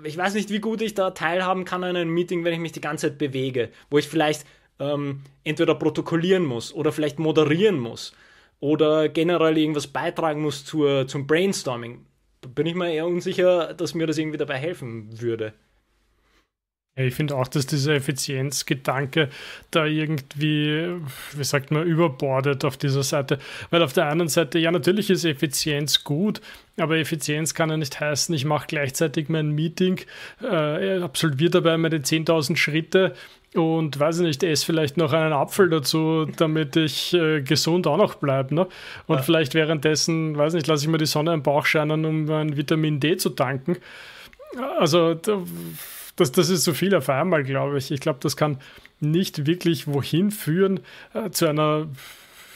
ich 0.04 0.16
weiß 0.16 0.34
nicht, 0.34 0.50
wie 0.50 0.60
gut 0.60 0.82
ich 0.82 0.94
da 0.94 1.10
teilhaben 1.10 1.64
kann 1.64 1.84
an 1.84 1.96
einem 1.96 2.12
Meeting, 2.12 2.44
wenn 2.44 2.52
ich 2.52 2.60
mich 2.60 2.72
die 2.72 2.80
ganze 2.80 3.08
Zeit 3.08 3.18
bewege, 3.18 3.70
wo 3.90 3.98
ich 3.98 4.08
vielleicht 4.08 4.44
ähm, 4.78 5.22
entweder 5.44 5.74
protokollieren 5.74 6.44
muss 6.44 6.72
oder 6.72 6.92
vielleicht 6.92 7.18
moderieren 7.18 7.78
muss 7.78 8.12
oder 8.60 9.08
generell 9.08 9.56
irgendwas 9.56 9.86
beitragen 9.86 10.42
muss 10.42 10.64
zur, 10.64 11.06
zum 11.06 11.26
Brainstorming 11.26 12.04
bin 12.54 12.66
ich 12.66 12.74
mir 12.74 12.92
eher 12.92 13.06
unsicher, 13.06 13.74
dass 13.74 13.94
mir 13.94 14.06
das 14.06 14.18
irgendwie 14.18 14.38
dabei 14.38 14.56
helfen 14.56 15.20
würde. 15.20 15.54
Ich 16.98 17.14
finde 17.14 17.36
auch, 17.36 17.46
dass 17.46 17.66
dieser 17.66 17.92
Effizienzgedanke 17.92 19.28
da 19.70 19.84
irgendwie, 19.84 20.96
wie 21.32 21.44
sagt 21.44 21.70
man, 21.70 21.86
überbordet 21.86 22.64
auf 22.64 22.78
dieser 22.78 23.02
Seite. 23.02 23.38
Weil 23.68 23.82
auf 23.82 23.92
der 23.92 24.08
einen 24.08 24.28
Seite, 24.28 24.58
ja, 24.58 24.70
natürlich 24.70 25.10
ist 25.10 25.26
Effizienz 25.26 26.04
gut, 26.04 26.40
aber 26.78 26.96
Effizienz 26.96 27.52
kann 27.52 27.68
ja 27.68 27.76
nicht 27.76 28.00
heißen, 28.00 28.34
ich 28.34 28.46
mache 28.46 28.66
gleichzeitig 28.68 29.28
mein 29.28 29.50
Meeting, 29.50 30.00
äh, 30.42 31.00
absolviere 31.00 31.50
dabei 31.50 31.76
meine 31.76 31.98
10.000 31.98 32.56
Schritte 32.56 33.12
und 33.54 33.98
weiß 34.00 34.20
nicht, 34.20 34.42
esse 34.42 34.64
vielleicht 34.64 34.96
noch 34.96 35.12
einen 35.12 35.34
Apfel 35.34 35.68
dazu, 35.68 36.26
damit 36.36 36.76
ich 36.76 37.12
äh, 37.12 37.42
gesund 37.42 37.86
auch 37.86 37.98
noch 37.98 38.14
bleibe. 38.14 38.54
Ne? 38.54 38.68
Und 39.06 39.16
ja. 39.16 39.22
vielleicht 39.22 39.52
währenddessen, 39.52 40.38
weiß 40.38 40.54
nicht, 40.54 40.66
lasse 40.66 40.84
ich 40.84 40.90
mir 40.90 40.98
die 40.98 41.04
Sonne 41.04 41.34
im 41.34 41.42
Bauch 41.42 41.66
scheinen, 41.66 42.06
um 42.06 42.24
mein 42.24 42.56
Vitamin 42.56 43.00
D 43.00 43.18
zu 43.18 43.30
tanken. 43.30 43.76
Also 44.78 45.20
das, 46.16 46.32
das 46.32 46.48
ist 46.48 46.64
so 46.64 46.72
viel 46.72 46.94
auf 46.94 47.08
einmal, 47.08 47.44
glaube 47.44 47.78
ich. 47.78 47.90
Ich 47.90 48.00
glaube, 48.00 48.18
das 48.22 48.36
kann 48.36 48.58
nicht 49.00 49.46
wirklich 49.46 49.86
wohin 49.86 50.30
führen 50.30 50.80
äh, 51.14 51.30
zu 51.30 51.46
einer, 51.46 51.88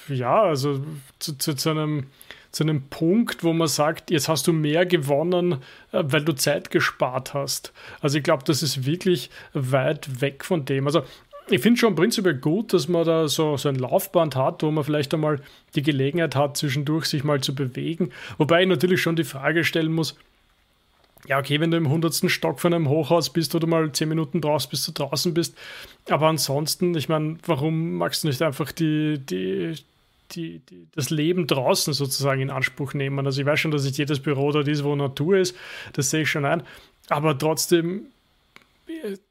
ja, 0.09 0.43
also 0.43 0.81
zu, 1.19 1.37
zu, 1.37 1.55
zu, 1.55 1.71
einem, 1.71 2.07
zu 2.51 2.65
einem 2.65 2.83
Punkt, 2.89 3.45
wo 3.45 3.53
man 3.53 3.69
sagt, 3.69 4.11
jetzt 4.11 4.29
hast 4.29 4.47
du 4.47 4.53
mehr 4.53 4.87
gewonnen, 4.87 5.59
äh, 5.93 6.03
weil 6.03 6.25
du 6.25 6.35
Zeit 6.35 6.71
gespart 6.71 7.35
hast. 7.35 7.73
Also 8.01 8.19
ich 8.19 8.25
glaube, 8.25 8.45
das 8.45 8.63
ist 8.63 8.87
wirklich 8.87 9.31
weit 9.53 10.21
weg 10.21 10.45
von 10.45 10.65
dem. 10.65 10.87
Also 10.87 11.03
ich 11.51 11.61
finde 11.61 11.81
schon 11.81 11.95
prinzipiell 11.95 12.37
gut, 12.37 12.73
dass 12.73 12.89
man 12.89 13.05
da 13.05 13.29
so, 13.29 13.57
so 13.57 13.69
ein 13.69 13.75
Laufband 13.75 14.37
hat, 14.37 14.63
wo 14.63 14.71
man 14.71 14.85
vielleicht 14.85 15.13
einmal 15.13 15.41
die 15.75 15.83
Gelegenheit 15.83 16.37
hat, 16.37 16.57
zwischendurch 16.57 17.07
sich 17.07 17.25
mal 17.25 17.41
zu 17.41 17.55
bewegen. 17.55 18.11
Wobei 18.39 18.63
ich 18.63 18.69
natürlich 18.69 19.03
schon 19.03 19.17
die 19.17 19.25
Frage 19.25 19.65
stellen 19.65 19.93
muss, 19.93 20.17
ja, 21.27 21.39
okay, 21.39 21.61
wenn 21.61 21.71
du 21.71 21.77
im 21.77 21.89
hundertsten 21.89 22.29
Stock 22.29 22.61
von 22.61 22.73
einem 22.73 22.89
Hochhaus 22.89 23.31
bist 23.31 23.55
oder 23.55 23.67
mal 23.67 23.93
zehn 23.93 24.09
Minuten 24.09 24.41
brauchst, 24.41 24.71
bis 24.71 24.85
du 24.87 24.93
draußen 24.93 25.35
bist. 25.35 25.57
Aber 26.09 26.29
ansonsten, 26.29 26.95
ich 26.95 27.09
meine, 27.09 27.37
warum 27.47 27.95
magst 27.95 28.25
du 28.25 28.29
nicht 28.29 28.43
einfach 28.43 28.73
die, 28.73 29.19
die, 29.19 29.75
die, 30.33 30.61
die, 30.71 30.87
das 30.95 31.11
Leben 31.11 31.47
draußen 31.47 31.93
sozusagen 31.93 32.41
in 32.41 32.51
Anspruch 32.51 32.95
nehmen? 32.95 33.27
Also 33.27 33.41
ich 33.41 33.47
weiß 33.47 33.61
schon, 33.61 33.71
dass 33.71 33.85
nicht 33.85 33.99
jedes 33.99 34.21
Büro 34.21 34.51
dort 34.53 34.69
ist, 34.69 34.85
wo 34.85 34.95
Natur 34.97 35.39
ist, 35.39 35.57
das 35.93 36.11
sehe 36.11 36.23
ich 36.23 36.31
schon 36.31 36.45
ein. 36.45 36.63
Aber 37.09 37.37
trotzdem, 37.37 38.07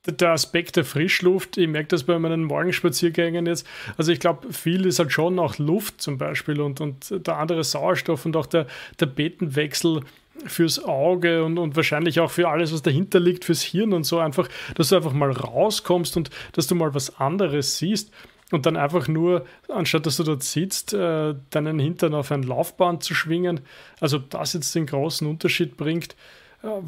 der 0.05 0.31
Aspekt 0.31 0.75
der 0.75 0.85
Frischluft, 0.85 1.57
ich 1.57 1.67
merke 1.67 1.89
das 1.89 2.03
bei 2.03 2.17
meinen 2.19 2.43
Morgenspaziergängen 2.43 3.45
jetzt. 3.45 3.65
Also 3.97 4.11
ich 4.11 4.19
glaube, 4.19 4.53
viel 4.53 4.85
ist 4.85 4.99
halt 4.99 5.11
schon 5.11 5.39
auch 5.39 5.57
Luft 5.57 6.01
zum 6.01 6.17
Beispiel 6.17 6.61
und, 6.61 6.81
und 6.81 7.25
der 7.25 7.37
andere 7.37 7.63
Sauerstoff 7.63 8.25
und 8.25 8.35
auch 8.35 8.45
der, 8.45 8.67
der 8.99 9.07
Betenwechsel 9.07 10.01
fürs 10.45 10.83
Auge 10.83 11.43
und, 11.43 11.57
und 11.57 11.75
wahrscheinlich 11.75 12.19
auch 12.19 12.31
für 12.31 12.49
alles, 12.49 12.73
was 12.73 12.81
dahinter 12.81 13.19
liegt, 13.19 13.45
fürs 13.45 13.61
Hirn 13.61 13.93
und 13.93 14.03
so 14.03 14.19
einfach, 14.19 14.47
dass 14.75 14.89
du 14.89 14.95
einfach 14.95 15.13
mal 15.13 15.31
rauskommst 15.31 16.17
und 16.17 16.29
dass 16.53 16.67
du 16.67 16.75
mal 16.75 16.93
was 16.93 17.19
anderes 17.19 17.77
siehst 17.77 18.11
und 18.51 18.65
dann 18.65 18.77
einfach 18.77 19.07
nur, 19.07 19.45
anstatt 19.67 20.05
dass 20.05 20.17
du 20.17 20.23
dort 20.23 20.43
sitzt, 20.43 20.93
äh, 20.93 21.35
deinen 21.49 21.79
Hintern 21.79 22.13
auf 22.13 22.31
ein 22.31 22.43
Laufband 22.43 23.03
zu 23.03 23.13
schwingen, 23.13 23.61
also 23.99 24.17
das 24.17 24.53
jetzt 24.53 24.73
den 24.75 24.85
großen 24.85 25.27
Unterschied 25.27 25.77
bringt, 25.77 26.15
äh, 26.63 26.67
würde 26.67 26.83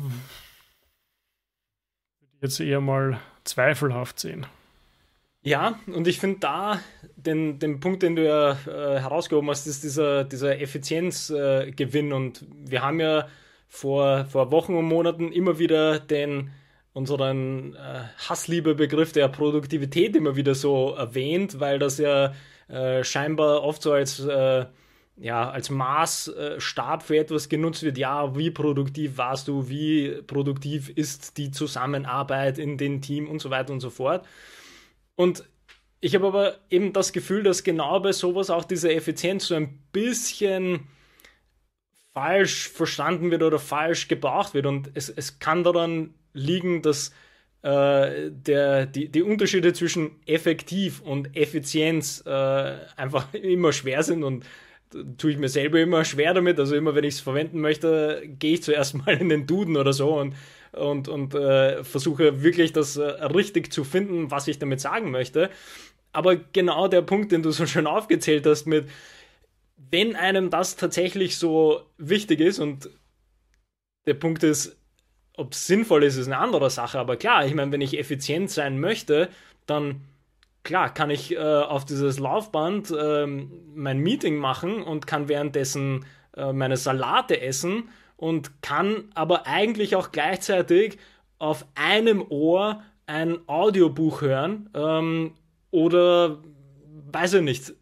ich 2.35 2.41
jetzt 2.41 2.59
eher 2.59 2.81
mal 2.81 3.19
zweifelhaft 3.43 4.19
sehen. 4.19 4.45
Ja, 5.43 5.79
und 5.87 6.07
ich 6.07 6.19
finde 6.19 6.39
da 6.39 6.79
den, 7.15 7.57
den 7.57 7.79
Punkt, 7.79 8.03
den 8.03 8.15
du 8.15 8.23
ja 8.23 8.51
äh, 8.51 8.99
herausgehoben 8.99 9.49
hast, 9.49 9.65
ist 9.65 9.83
dieser, 9.83 10.23
dieser 10.23 10.59
Effizienzgewinn. 10.61 12.11
Äh, 12.11 12.13
und 12.13 12.45
wir 12.51 12.83
haben 12.83 12.99
ja 12.99 13.27
vor, 13.71 14.25
vor 14.25 14.51
Wochen 14.51 14.75
und 14.75 14.85
Monaten 14.85 15.31
immer 15.31 15.57
wieder 15.57 15.97
den 15.99 16.51
unseren 16.91 17.73
äh, 17.75 18.03
Hassliebe-Begriff 18.27 19.13
der 19.13 19.29
Produktivität 19.29 20.13
immer 20.13 20.35
wieder 20.35 20.55
so 20.55 20.93
erwähnt, 20.93 21.61
weil 21.61 21.79
das 21.79 21.97
ja 21.97 22.33
äh, 22.67 23.01
scheinbar 23.05 23.63
oft 23.63 23.81
so 23.81 23.93
als, 23.93 24.19
äh, 24.19 24.65
ja, 25.15 25.49
als 25.49 25.69
Maßstab 25.69 27.01
für 27.01 27.17
etwas 27.17 27.47
genutzt 27.47 27.83
wird. 27.83 27.97
Ja, 27.97 28.35
wie 28.35 28.51
produktiv 28.51 29.17
warst 29.17 29.47
du, 29.47 29.69
wie 29.69 30.21
produktiv 30.27 30.89
ist 30.89 31.37
die 31.37 31.51
Zusammenarbeit 31.51 32.59
in 32.59 32.77
dem 32.77 33.01
Team 33.01 33.29
und 33.29 33.39
so 33.39 33.51
weiter 33.51 33.71
und 33.71 33.79
so 33.79 33.89
fort. 33.89 34.27
Und 35.15 35.45
ich 36.01 36.13
habe 36.13 36.27
aber 36.27 36.55
eben 36.69 36.91
das 36.91 37.13
Gefühl, 37.13 37.43
dass 37.43 37.63
genau 37.63 38.01
bei 38.01 38.11
sowas 38.11 38.49
auch 38.49 38.65
diese 38.65 38.93
Effizienz 38.93 39.47
so 39.47 39.55
ein 39.55 39.79
bisschen 39.93 40.89
falsch 42.13 42.69
verstanden 42.69 43.31
wird 43.31 43.43
oder 43.43 43.59
falsch 43.59 44.07
gebraucht 44.07 44.53
wird. 44.53 44.65
Und 44.65 44.91
es, 44.93 45.09
es 45.09 45.39
kann 45.39 45.63
daran 45.63 46.13
liegen, 46.33 46.81
dass 46.81 47.11
äh, 47.61 48.31
der, 48.31 48.85
die, 48.85 49.09
die 49.09 49.21
Unterschiede 49.21 49.73
zwischen 49.73 50.11
effektiv 50.25 51.01
und 51.01 51.35
Effizienz 51.35 52.23
äh, 52.25 52.75
einfach 52.95 53.33
immer 53.33 53.73
schwer 53.73 54.03
sind 54.03 54.23
und 54.23 54.45
tue 55.17 55.31
ich 55.31 55.37
mir 55.37 55.47
selber 55.47 55.79
immer 55.79 56.03
schwer 56.03 56.33
damit. 56.33 56.59
Also 56.59 56.75
immer, 56.75 56.95
wenn 56.95 57.03
ich 57.03 57.15
es 57.15 57.21
verwenden 57.21 57.61
möchte, 57.61 58.23
gehe 58.39 58.55
ich 58.55 58.63
zuerst 58.63 58.95
mal 59.05 59.15
in 59.15 59.29
den 59.29 59.47
Duden 59.47 59.77
oder 59.77 59.93
so 59.93 60.19
und, 60.19 60.35
und, 60.73 61.07
und 61.07 61.33
äh, 61.33 61.83
versuche 61.83 62.43
wirklich 62.43 62.73
das 62.73 62.97
äh, 62.97 63.03
richtig 63.03 63.71
zu 63.71 63.83
finden, 63.83 64.31
was 64.31 64.47
ich 64.47 64.59
damit 64.59 64.81
sagen 64.81 65.11
möchte. 65.11 65.49
Aber 66.13 66.35
genau 66.35 66.87
der 66.89 67.01
Punkt, 67.03 67.31
den 67.31 67.41
du 67.41 67.51
so 67.51 67.65
schön 67.65 67.87
aufgezählt 67.87 68.45
hast 68.45 68.65
mit, 68.65 68.89
wenn 69.91 70.15
einem 70.15 70.49
das 70.49 70.75
tatsächlich 70.77 71.37
so 71.37 71.81
wichtig 71.97 72.39
ist 72.39 72.59
und 72.59 72.89
der 74.07 74.13
Punkt 74.15 74.43
ist, 74.43 74.77
ob 75.37 75.53
es 75.53 75.67
sinnvoll 75.67 76.03
ist, 76.03 76.17
ist 76.17 76.27
eine 76.27 76.37
andere 76.37 76.69
Sache. 76.69 76.99
Aber 76.99 77.17
klar, 77.17 77.45
ich 77.45 77.53
meine, 77.53 77.71
wenn 77.71 77.81
ich 77.81 77.97
effizient 77.97 78.49
sein 78.49 78.79
möchte, 78.79 79.29
dann 79.65 80.01
klar 80.63 80.93
kann 80.93 81.09
ich 81.09 81.33
äh, 81.33 81.37
auf 81.37 81.85
dieses 81.85 82.19
Laufband 82.19 82.91
äh, 82.91 83.25
mein 83.25 83.99
Meeting 83.99 84.37
machen 84.37 84.81
und 84.83 85.07
kann 85.07 85.27
währenddessen 85.27 86.05
äh, 86.35 86.53
meine 86.53 86.77
Salate 86.77 87.41
essen 87.41 87.89
und 88.17 88.61
kann 88.61 89.09
aber 89.13 89.47
eigentlich 89.47 89.95
auch 89.95 90.11
gleichzeitig 90.11 90.97
auf 91.39 91.65
einem 91.75 92.23
Ohr 92.29 92.83
ein 93.07 93.39
Audiobuch 93.47 94.21
hören 94.21 94.69
ähm, 94.73 95.33
oder 95.71 96.41
weiß 97.11 97.35
ich 97.35 97.41
nicht, 97.41 97.73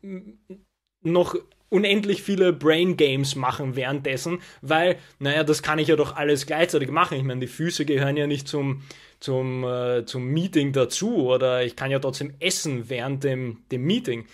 noch 1.01 1.35
unendlich 1.69 2.23
viele 2.23 2.51
Brain 2.51 2.97
Games 2.97 3.35
machen 3.35 3.75
währenddessen, 3.75 4.41
weil, 4.61 4.97
naja, 5.19 5.43
das 5.43 5.61
kann 5.63 5.79
ich 5.79 5.87
ja 5.87 5.95
doch 5.95 6.15
alles 6.15 6.45
gleichzeitig 6.45 6.89
machen. 6.89 7.17
Ich 7.17 7.23
meine, 7.23 7.41
die 7.41 7.47
Füße 7.47 7.85
gehören 7.85 8.17
ja 8.17 8.27
nicht 8.27 8.47
zum, 8.47 8.83
zum, 9.19 9.63
äh, 9.63 10.05
zum 10.05 10.25
Meeting 10.25 10.73
dazu 10.73 11.27
oder 11.27 11.63
ich 11.63 11.75
kann 11.75 11.91
ja 11.91 11.99
trotzdem 11.99 12.33
essen 12.39 12.89
während 12.89 13.23
dem, 13.23 13.63
dem 13.71 13.83
Meeting. 13.83 14.25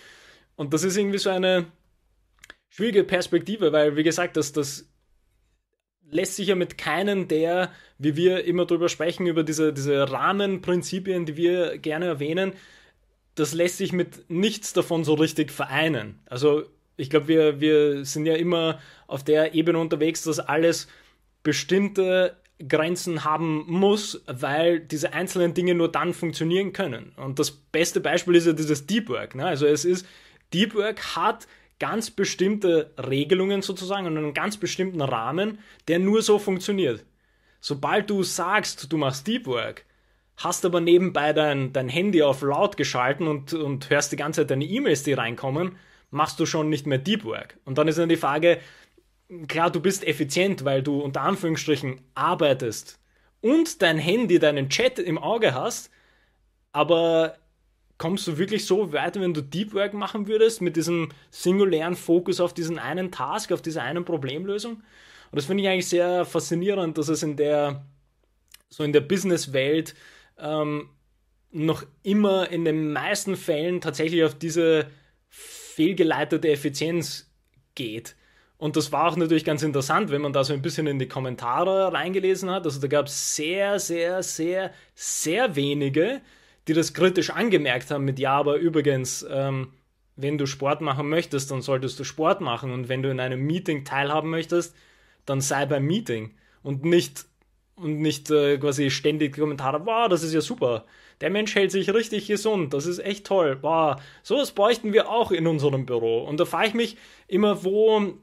Und 0.56 0.72
das 0.72 0.82
ist 0.82 0.96
irgendwie 0.96 1.18
so 1.18 1.30
eine 1.30 1.66
schwierige 2.70 3.04
Perspektive, 3.04 3.72
weil, 3.72 3.96
wie 3.96 4.02
gesagt, 4.02 4.36
das, 4.36 4.52
das 4.52 4.88
lässt 6.10 6.36
sich 6.36 6.48
ja 6.48 6.54
mit 6.54 6.78
keinem 6.78 7.28
der, 7.28 7.70
wie 7.98 8.16
wir 8.16 8.44
immer 8.44 8.64
drüber 8.64 8.88
sprechen, 8.88 9.26
über 9.26 9.42
diese, 9.42 9.72
diese 9.72 10.10
Rahmenprinzipien, 10.10 11.26
die 11.26 11.36
wir 11.36 11.78
gerne 11.78 12.06
erwähnen, 12.06 12.52
das 13.34 13.52
lässt 13.52 13.78
sich 13.78 13.92
mit 13.92 14.30
nichts 14.30 14.72
davon 14.72 15.04
so 15.04 15.14
richtig 15.14 15.52
vereinen. 15.52 16.20
Also 16.26 16.64
ich 16.96 17.10
glaube, 17.10 17.28
wir, 17.28 17.60
wir 17.60 18.04
sind 18.04 18.26
ja 18.26 18.34
immer 18.34 18.80
auf 19.06 19.22
der 19.22 19.54
Ebene 19.54 19.78
unterwegs, 19.78 20.22
dass 20.22 20.38
alles 20.38 20.88
bestimmte 21.42 22.36
Grenzen 22.66 23.24
haben 23.24 23.64
muss, 23.68 24.22
weil 24.26 24.80
diese 24.80 25.12
einzelnen 25.12 25.52
Dinge 25.52 25.74
nur 25.74 25.92
dann 25.92 26.14
funktionieren 26.14 26.72
können. 26.72 27.12
Und 27.16 27.38
das 27.38 27.50
beste 27.50 28.00
Beispiel 28.00 28.34
ist 28.34 28.46
ja 28.46 28.52
dieses 28.52 28.86
Deep 28.86 29.08
Work. 29.08 29.34
Ne? 29.34 29.44
Also 29.46 29.66
es 29.66 29.84
ist, 29.84 30.06
Deep 30.54 30.74
Work 30.74 31.16
hat 31.16 31.46
ganz 31.78 32.10
bestimmte 32.10 32.92
Regelungen 32.96 33.60
sozusagen 33.60 34.06
und 34.06 34.16
einen 34.16 34.32
ganz 34.32 34.56
bestimmten 34.56 35.02
Rahmen, 35.02 35.58
der 35.88 35.98
nur 35.98 36.22
so 36.22 36.38
funktioniert. 36.38 37.04
Sobald 37.60 38.08
du 38.08 38.22
sagst, 38.22 38.90
du 38.90 38.96
machst 38.96 39.26
Deep 39.26 39.46
Work, 39.46 39.84
hast 40.38 40.64
aber 40.64 40.80
nebenbei 40.80 41.34
dein, 41.34 41.72
dein 41.74 41.88
Handy 41.88 42.22
auf 42.22 42.40
laut 42.40 42.78
geschalten 42.78 43.26
und, 43.26 43.52
und 43.52 43.90
hörst 43.90 44.12
die 44.12 44.16
ganze 44.16 44.42
Zeit 44.42 44.50
deine 44.50 44.64
E-Mails, 44.64 45.02
die 45.02 45.12
reinkommen, 45.12 45.76
machst 46.10 46.38
du 46.40 46.46
schon 46.46 46.68
nicht 46.68 46.86
mehr 46.86 46.98
Deep 46.98 47.24
Work. 47.24 47.58
Und 47.64 47.78
dann 47.78 47.88
ist 47.88 47.98
dann 47.98 48.08
die 48.08 48.16
Frage, 48.16 48.58
klar, 49.48 49.70
du 49.70 49.80
bist 49.80 50.06
effizient, 50.06 50.64
weil 50.64 50.82
du 50.82 51.00
unter 51.00 51.22
Anführungsstrichen 51.22 52.00
arbeitest 52.14 52.98
und 53.40 53.82
dein 53.82 53.98
Handy, 53.98 54.38
deinen 54.38 54.68
Chat 54.68 54.98
im 54.98 55.18
Auge 55.18 55.54
hast, 55.54 55.90
aber 56.72 57.36
kommst 57.98 58.26
du 58.26 58.38
wirklich 58.38 58.66
so 58.66 58.92
weit, 58.92 59.18
wenn 59.18 59.34
du 59.34 59.40
Deep 59.40 59.72
Work 59.74 59.94
machen 59.94 60.26
würdest, 60.26 60.60
mit 60.60 60.76
diesem 60.76 61.10
singulären 61.30 61.96
Fokus 61.96 62.40
auf 62.40 62.52
diesen 62.52 62.78
einen 62.78 63.10
Task, 63.10 63.52
auf 63.52 63.62
diese 63.62 63.82
eine 63.82 64.02
Problemlösung? 64.02 64.74
Und 65.30 65.36
das 65.36 65.46
finde 65.46 65.62
ich 65.62 65.68
eigentlich 65.68 65.88
sehr 65.88 66.24
faszinierend, 66.24 66.98
dass 66.98 67.08
es 67.08 67.22
in 67.22 67.36
der, 67.36 67.84
so 68.68 68.84
in 68.84 68.92
der 68.92 69.00
Businesswelt 69.00 69.94
ähm, 70.38 70.90
noch 71.50 71.84
immer 72.02 72.50
in 72.50 72.64
den 72.64 72.92
meisten 72.92 73.36
Fällen 73.36 73.80
tatsächlich 73.80 74.24
auf 74.24 74.34
diese 74.34 74.86
fehlgeleitete 75.76 76.48
Effizienz 76.48 77.30
geht. 77.74 78.16
Und 78.56 78.76
das 78.76 78.92
war 78.92 79.08
auch 79.08 79.16
natürlich 79.16 79.44
ganz 79.44 79.62
interessant, 79.62 80.10
wenn 80.10 80.22
man 80.22 80.32
da 80.32 80.42
so 80.42 80.54
ein 80.54 80.62
bisschen 80.62 80.86
in 80.86 80.98
die 80.98 81.06
Kommentare 81.06 81.92
reingelesen 81.92 82.48
hat. 82.48 82.64
Also 82.64 82.80
da 82.80 82.86
gab 82.86 83.08
es 83.08 83.36
sehr, 83.36 83.78
sehr, 83.78 84.22
sehr, 84.22 84.72
sehr 84.94 85.54
wenige, 85.54 86.22
die 86.66 86.72
das 86.72 86.94
kritisch 86.94 87.28
angemerkt 87.28 87.90
haben 87.90 88.06
mit 88.06 88.18
ja, 88.18 88.32
aber 88.32 88.56
übrigens, 88.56 89.26
ähm, 89.30 89.74
wenn 90.16 90.38
du 90.38 90.46
Sport 90.46 90.80
machen 90.80 91.10
möchtest, 91.10 91.50
dann 91.50 91.60
solltest 91.60 92.00
du 92.00 92.04
Sport 92.04 92.40
machen. 92.40 92.72
Und 92.72 92.88
wenn 92.88 93.02
du 93.02 93.10
in 93.10 93.20
einem 93.20 93.42
Meeting 93.42 93.84
teilhaben 93.84 94.30
möchtest, 94.30 94.74
dann 95.26 95.42
sei 95.42 95.66
beim 95.66 95.84
Meeting. 95.84 96.34
Und 96.62 96.86
nicht, 96.86 97.26
und 97.74 98.00
nicht 98.00 98.30
äh, 98.30 98.56
quasi 98.56 98.88
ständig 98.88 99.36
Kommentare, 99.36 99.84
wow, 99.84 100.08
das 100.08 100.22
ist 100.22 100.32
ja 100.32 100.40
super 100.40 100.86
der 101.20 101.30
Mensch 101.30 101.54
hält 101.54 101.70
sich 101.70 101.92
richtig 101.92 102.26
gesund, 102.26 102.74
das 102.74 102.86
ist 102.86 102.98
echt 102.98 103.26
toll. 103.26 103.56
Boah, 103.56 104.00
sowas 104.22 104.52
bräuchten 104.52 104.92
wir 104.92 105.08
auch 105.08 105.30
in 105.30 105.46
unserem 105.46 105.86
Büro. 105.86 106.24
Und 106.24 106.38
da 106.38 106.44
frage 106.44 106.68
ich 106.68 106.74
mich 106.74 106.96
immer, 107.26 107.64
wo, 107.64 108.14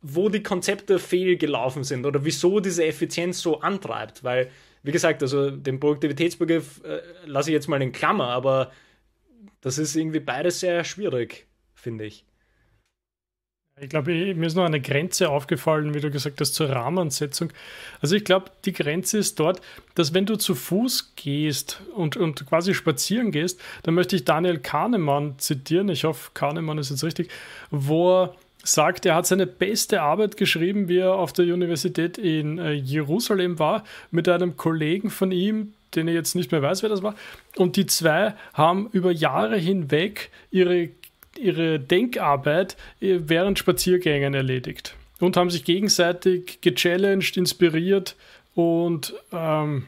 wo 0.00 0.28
die 0.28 0.42
Konzepte 0.42 0.98
fehlgelaufen 0.98 1.84
sind 1.84 2.06
oder 2.06 2.24
wieso 2.24 2.60
diese 2.60 2.84
Effizienz 2.84 3.40
so 3.40 3.60
antreibt. 3.60 4.24
Weil, 4.24 4.50
wie 4.82 4.92
gesagt, 4.92 5.22
also 5.22 5.50
den 5.50 5.78
Produktivitätsbegriff 5.78 6.82
äh, 6.84 7.00
lasse 7.26 7.50
ich 7.50 7.54
jetzt 7.54 7.68
mal 7.68 7.82
in 7.82 7.92
Klammer, 7.92 8.28
aber 8.28 8.72
das 9.60 9.78
ist 9.78 9.96
irgendwie 9.96 10.20
beides 10.20 10.60
sehr 10.60 10.84
schwierig, 10.84 11.46
finde 11.74 12.06
ich. 12.06 12.24
Ich 13.80 13.90
glaube, 13.90 14.34
mir 14.34 14.46
ist 14.46 14.56
noch 14.56 14.64
eine 14.64 14.80
Grenze 14.80 15.28
aufgefallen, 15.28 15.94
wie 15.94 16.00
du 16.00 16.10
gesagt 16.10 16.40
hast, 16.40 16.54
zur 16.54 16.70
Rahmensetzung. 16.70 17.52
Also 18.00 18.16
ich 18.16 18.24
glaube, 18.24 18.46
die 18.64 18.72
Grenze 18.72 19.18
ist 19.18 19.38
dort, 19.38 19.60
dass 19.94 20.14
wenn 20.14 20.26
du 20.26 20.36
zu 20.36 20.54
Fuß 20.54 21.12
gehst 21.14 21.80
und, 21.94 22.16
und 22.16 22.44
quasi 22.46 22.74
spazieren 22.74 23.30
gehst, 23.30 23.60
dann 23.84 23.94
möchte 23.94 24.16
ich 24.16 24.24
Daniel 24.24 24.58
Kahnemann 24.58 25.38
zitieren, 25.38 25.88
ich 25.90 26.04
hoffe, 26.04 26.30
Kahnemann 26.34 26.78
ist 26.78 26.90
jetzt 26.90 27.04
richtig, 27.04 27.30
wo 27.70 28.22
er 28.22 28.34
sagt, 28.64 29.06
er 29.06 29.14
hat 29.14 29.26
seine 29.26 29.46
beste 29.46 30.02
Arbeit 30.02 30.36
geschrieben, 30.36 30.88
wie 30.88 30.98
er 30.98 31.14
auf 31.14 31.32
der 31.32 31.44
Universität 31.46 32.18
in 32.18 32.58
äh, 32.58 32.72
Jerusalem 32.72 33.58
war, 33.58 33.84
mit 34.10 34.28
einem 34.28 34.56
Kollegen 34.56 35.10
von 35.10 35.30
ihm, 35.30 35.74
den 35.94 36.08
ich 36.08 36.14
jetzt 36.14 36.34
nicht 36.34 36.50
mehr 36.50 36.62
weiß, 36.62 36.82
wer 36.82 36.90
das 36.90 37.02
war. 37.02 37.14
Und 37.56 37.76
die 37.76 37.86
zwei 37.86 38.34
haben 38.54 38.88
über 38.92 39.12
Jahre 39.12 39.56
hinweg 39.56 40.30
ihre 40.50 40.90
ihre 41.36 41.78
Denkarbeit 41.80 42.76
äh, 43.00 43.18
während 43.26 43.58
Spaziergängen 43.58 44.34
erledigt 44.34 44.94
und 45.20 45.36
haben 45.36 45.50
sich 45.50 45.64
gegenseitig 45.64 46.60
gechallenged, 46.60 47.36
inspiriert 47.36 48.16
und 48.54 49.14
ähm, 49.32 49.86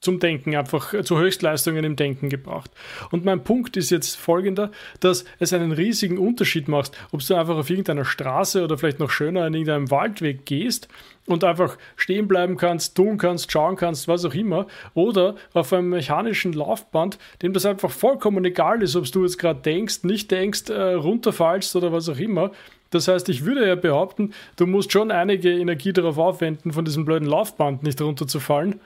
zum 0.00 0.20
Denken, 0.20 0.54
einfach 0.54 0.94
äh, 0.94 1.02
zu 1.02 1.18
Höchstleistungen 1.18 1.84
im 1.84 1.96
Denken 1.96 2.28
gebracht. 2.28 2.70
Und 3.10 3.24
mein 3.24 3.42
Punkt 3.42 3.76
ist 3.76 3.90
jetzt 3.90 4.16
folgender, 4.16 4.70
dass 5.00 5.24
es 5.38 5.52
einen 5.52 5.72
riesigen 5.72 6.18
Unterschied 6.18 6.68
macht, 6.68 6.92
ob 7.10 7.20
du 7.20 7.34
einfach 7.34 7.56
auf 7.56 7.70
irgendeiner 7.70 8.04
Straße 8.04 8.62
oder 8.62 8.78
vielleicht 8.78 9.00
noch 9.00 9.10
schöner 9.10 9.46
in 9.46 9.54
irgendeinem 9.54 9.90
Waldweg 9.90 10.46
gehst 10.46 10.88
und 11.26 11.42
einfach 11.42 11.76
stehen 11.96 12.28
bleiben 12.28 12.56
kannst, 12.56 12.96
tun 12.96 13.18
kannst, 13.18 13.50
schauen 13.50 13.76
kannst, 13.76 14.06
was 14.06 14.24
auch 14.24 14.34
immer, 14.34 14.66
oder 14.94 15.34
auf 15.52 15.72
einem 15.72 15.88
mechanischen 15.90 16.52
Laufband, 16.52 17.18
dem 17.42 17.52
das 17.52 17.66
einfach 17.66 17.90
vollkommen 17.90 18.44
egal 18.44 18.82
ist, 18.82 18.94
ob 18.94 19.10
du 19.10 19.24
jetzt 19.24 19.38
gerade 19.38 19.60
denkst, 19.60 20.04
nicht 20.04 20.30
denkst, 20.30 20.70
äh, 20.70 20.94
runterfallst 20.94 21.74
oder 21.74 21.92
was 21.92 22.08
auch 22.08 22.18
immer. 22.18 22.52
Das 22.90 23.08
heißt, 23.08 23.28
ich 23.28 23.44
würde 23.44 23.66
ja 23.66 23.74
behaupten, 23.74 24.32
du 24.56 24.66
musst 24.66 24.92
schon 24.92 25.10
einige 25.10 25.50
Energie 25.50 25.92
darauf 25.92 26.16
aufwenden, 26.18 26.72
von 26.72 26.84
diesem 26.84 27.04
blöden 27.04 27.28
Laufband 27.28 27.82
nicht 27.82 28.00
runterzufallen 28.00 28.80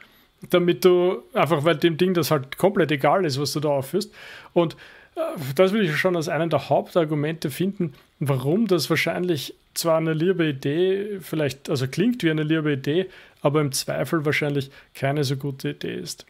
damit 0.51 0.85
du 0.85 1.23
einfach, 1.35 1.65
weil 1.65 1.77
dem 1.77 1.97
Ding 1.97 2.15
das 2.15 2.31
halt 2.31 2.59
komplett 2.59 2.91
egal 2.91 3.25
ist, 3.25 3.41
was 3.41 3.53
du 3.53 3.61
da 3.61 3.71
aufführst. 3.71 4.13
Und 4.53 4.77
äh, 5.15 5.21
das 5.55 5.73
würde 5.73 5.87
ich 5.87 5.97
schon 5.97 6.17
als 6.17 6.29
einen 6.29 6.51
der 6.51 6.69
Hauptargumente 6.69 7.51
finden, 7.51 7.95
warum 8.19 8.67
das 8.67 8.91
wahrscheinlich 8.91 9.55
zwar 9.75 9.99
eine 9.99 10.13
liebe 10.13 10.47
Idee, 10.47 11.21
vielleicht, 11.21 11.71
also 11.71 11.87
klingt 11.89 12.23
wie 12.23 12.31
eine 12.31 12.43
liebe 12.43 12.73
Idee, 12.73 13.09
aber 13.41 13.61
im 13.61 13.73
Zweifel 13.73 14.25
wahrscheinlich 14.25 14.71
keine 14.95 15.25
so 15.25 15.37
gute 15.37 15.71
Idee 15.71 15.95
ist. 15.95 16.27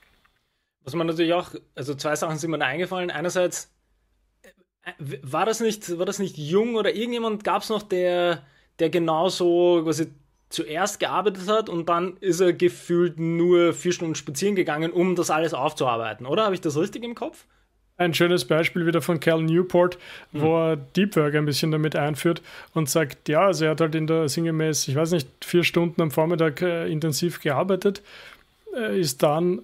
Was 0.84 0.94
man 0.94 1.06
natürlich 1.06 1.32
auch, 1.32 1.50
also 1.74 1.94
zwei 1.94 2.16
Sachen 2.16 2.38
sind 2.38 2.50
mir 2.50 2.60
eingefallen. 2.64 3.10
Einerseits, 3.10 3.72
äh, 4.82 4.92
war 5.22 5.46
das 5.46 5.60
nicht, 5.60 5.98
war 5.98 6.06
das 6.06 6.18
nicht 6.18 6.36
jung 6.36 6.74
oder 6.74 6.94
irgendjemand 6.94 7.44
gab 7.44 7.62
es 7.62 7.68
noch, 7.68 7.82
der, 7.82 8.44
der 8.78 8.90
genauso 8.90 9.82
quasi 9.84 10.08
zuerst 10.52 11.00
gearbeitet 11.00 11.48
hat 11.48 11.68
und 11.68 11.88
dann 11.88 12.16
ist 12.20 12.40
er 12.40 12.52
gefühlt 12.52 13.18
nur 13.18 13.72
vier 13.72 13.92
Stunden 13.92 14.14
spazieren 14.14 14.54
gegangen, 14.54 14.92
um 14.92 15.16
das 15.16 15.30
alles 15.30 15.54
aufzuarbeiten, 15.54 16.26
oder? 16.26 16.44
Habe 16.44 16.54
ich 16.54 16.60
das 16.60 16.76
richtig 16.76 17.02
im 17.04 17.14
Kopf? 17.14 17.44
Ein 17.96 18.14
schönes 18.14 18.44
Beispiel 18.44 18.86
wieder 18.86 19.02
von 19.02 19.20
Cal 19.20 19.42
Newport, 19.42 19.98
wo 20.32 20.56
mhm. 20.56 20.70
er 20.70 20.76
Deep 20.76 21.16
Work 21.16 21.34
ein 21.34 21.44
bisschen 21.44 21.70
damit 21.70 21.94
einführt 21.96 22.42
und 22.74 22.88
sagt, 22.88 23.28
ja, 23.28 23.46
also 23.46 23.64
er 23.64 23.72
hat 23.72 23.80
halt 23.80 23.94
in 23.94 24.06
der 24.06 24.28
sinngemäß, 24.28 24.88
ich 24.88 24.96
weiß 24.96 25.12
nicht, 25.12 25.28
vier 25.44 25.62
Stunden 25.62 26.00
am 26.00 26.10
Vormittag 26.10 26.62
äh, 26.62 26.90
intensiv 26.90 27.40
gearbeitet, 27.40 28.02
äh, 28.76 28.98
ist 28.98 29.22
dann, 29.22 29.60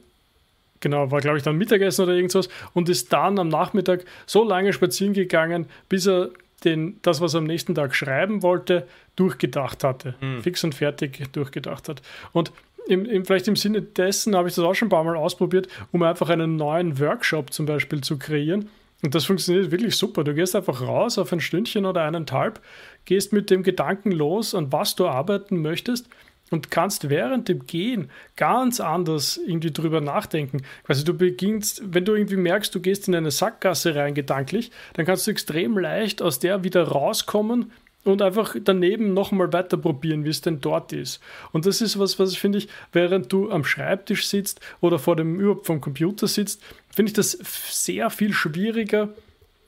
genau, 0.80 1.10
war 1.10 1.20
glaube 1.20 1.38
ich 1.38 1.42
dann 1.42 1.56
Mittagessen 1.56 2.02
oder 2.02 2.12
irgendwas 2.12 2.48
und 2.74 2.88
ist 2.88 3.12
dann 3.12 3.38
am 3.38 3.48
Nachmittag 3.48 4.04
so 4.26 4.44
lange 4.44 4.72
spazieren 4.72 5.14
gegangen, 5.14 5.66
bis 5.88 6.06
er 6.06 6.30
den, 6.64 6.98
das, 7.02 7.20
was 7.20 7.34
er 7.34 7.38
am 7.38 7.44
nächsten 7.44 7.74
Tag 7.74 7.94
schreiben 7.94 8.42
wollte, 8.42 8.86
durchgedacht 9.16 9.84
hatte. 9.84 10.14
Mhm. 10.20 10.42
Fix 10.42 10.64
und 10.64 10.74
fertig 10.74 11.32
durchgedacht 11.32 11.88
hat. 11.88 12.02
Und 12.32 12.52
im, 12.88 13.04
im, 13.04 13.24
vielleicht 13.24 13.48
im 13.48 13.56
Sinne 13.56 13.82
dessen 13.82 14.34
habe 14.34 14.48
ich 14.48 14.54
das 14.54 14.64
auch 14.64 14.74
schon 14.74 14.86
ein 14.86 14.90
paar 14.90 15.04
Mal 15.04 15.16
ausprobiert, 15.16 15.68
um 15.92 16.02
einfach 16.02 16.30
einen 16.30 16.56
neuen 16.56 16.98
Workshop 16.98 17.52
zum 17.52 17.66
Beispiel 17.66 18.00
zu 18.00 18.18
kreieren. 18.18 18.70
Und 19.02 19.14
das 19.14 19.26
funktioniert 19.26 19.70
wirklich 19.70 19.96
super. 19.96 20.24
Du 20.24 20.34
gehst 20.34 20.56
einfach 20.56 20.80
raus 20.80 21.18
auf 21.18 21.32
ein 21.32 21.40
Stündchen 21.40 21.86
oder 21.86 22.02
eineinhalb, 22.02 22.60
gehst 23.04 23.32
mit 23.32 23.50
dem 23.50 23.62
Gedanken 23.62 24.10
los, 24.10 24.54
an 24.54 24.72
was 24.72 24.96
du 24.96 25.06
arbeiten 25.06 25.62
möchtest 25.62 26.08
und 26.50 26.70
kannst 26.70 27.10
während 27.10 27.48
dem 27.48 27.66
Gehen 27.66 28.10
ganz 28.36 28.80
anders 28.80 29.38
irgendwie 29.46 29.72
drüber 29.72 30.00
nachdenken. 30.00 30.62
Also 30.86 31.04
du 31.04 31.14
beginnst, 31.14 31.82
wenn 31.84 32.04
du 32.04 32.14
irgendwie 32.14 32.36
merkst, 32.36 32.74
du 32.74 32.80
gehst 32.80 33.08
in 33.08 33.14
eine 33.14 33.30
Sackgasse 33.30 33.94
rein 33.94 34.14
gedanklich, 34.14 34.70
dann 34.94 35.06
kannst 35.06 35.26
du 35.26 35.30
extrem 35.30 35.78
leicht 35.78 36.22
aus 36.22 36.38
der 36.38 36.64
wieder 36.64 36.84
rauskommen 36.84 37.72
und 38.04 38.22
einfach 38.22 38.56
daneben 38.62 39.12
nochmal 39.12 39.52
weiter 39.52 39.76
probieren, 39.76 40.24
wie 40.24 40.30
es 40.30 40.40
denn 40.40 40.60
dort 40.60 40.92
ist. 40.92 41.20
Und 41.52 41.66
das 41.66 41.80
ist 41.80 41.98
was, 41.98 42.18
was 42.18 42.36
finde 42.36 42.58
ich, 42.58 42.68
während 42.92 43.32
du 43.32 43.50
am 43.50 43.64
Schreibtisch 43.64 44.26
sitzt 44.26 44.60
oder 44.80 44.98
vor 44.98 45.16
dem 45.16 45.38
überhaupt 45.38 45.66
vom 45.66 45.80
Computer 45.80 46.26
sitzt, 46.26 46.62
finde 46.88 47.10
ich 47.10 47.14
das 47.14 47.32
sehr 47.70 48.10
viel 48.10 48.32
schwieriger, 48.32 49.10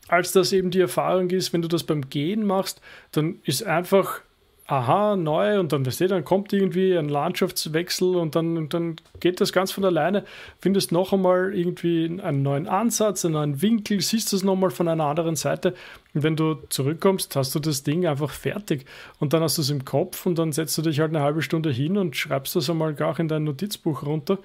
als 0.08 0.32
das 0.32 0.52
eben 0.52 0.70
die 0.70 0.80
Erfahrung 0.80 1.30
ist, 1.30 1.52
wenn 1.52 1.62
du 1.62 1.68
das 1.68 1.84
beim 1.84 2.08
Gehen 2.08 2.44
machst, 2.44 2.80
dann 3.12 3.38
ist 3.44 3.62
einfach 3.62 4.22
aha, 4.70 5.16
neu 5.16 5.58
und 5.58 5.72
dann, 5.72 5.84
weißt 5.84 6.02
du, 6.02 6.08
dann 6.08 6.24
kommt 6.24 6.52
irgendwie 6.52 6.96
ein 6.96 7.08
Landschaftswechsel 7.08 8.14
und 8.14 8.36
dann, 8.36 8.56
und 8.56 8.72
dann 8.72 8.96
geht 9.18 9.40
das 9.40 9.52
ganz 9.52 9.72
von 9.72 9.84
alleine, 9.84 10.24
findest 10.60 10.92
noch 10.92 11.12
einmal 11.12 11.52
irgendwie 11.54 12.20
einen 12.22 12.42
neuen 12.42 12.68
Ansatz, 12.68 13.24
einen 13.24 13.34
neuen 13.34 13.62
Winkel, 13.62 14.00
siehst 14.00 14.32
das 14.32 14.44
nochmal 14.44 14.70
von 14.70 14.86
einer 14.86 15.06
anderen 15.06 15.34
Seite. 15.34 15.74
Und 16.14 16.22
wenn 16.22 16.36
du 16.36 16.54
zurückkommst, 16.68 17.34
hast 17.34 17.54
du 17.54 17.58
das 17.58 17.82
Ding 17.82 18.06
einfach 18.06 18.30
fertig. 18.30 18.86
Und 19.18 19.32
dann 19.32 19.42
hast 19.42 19.58
du 19.58 19.62
es 19.62 19.70
im 19.70 19.84
Kopf 19.84 20.24
und 20.24 20.38
dann 20.38 20.52
setzt 20.52 20.78
du 20.78 20.82
dich 20.82 21.00
halt 21.00 21.10
eine 21.10 21.24
halbe 21.24 21.42
Stunde 21.42 21.70
hin 21.70 21.98
und 21.98 22.14
schreibst 22.14 22.54
das 22.54 22.70
einmal 22.70 22.94
gar 22.94 23.18
in 23.18 23.26
dein 23.28 23.44
Notizbuch 23.44 24.04
runter. 24.04 24.38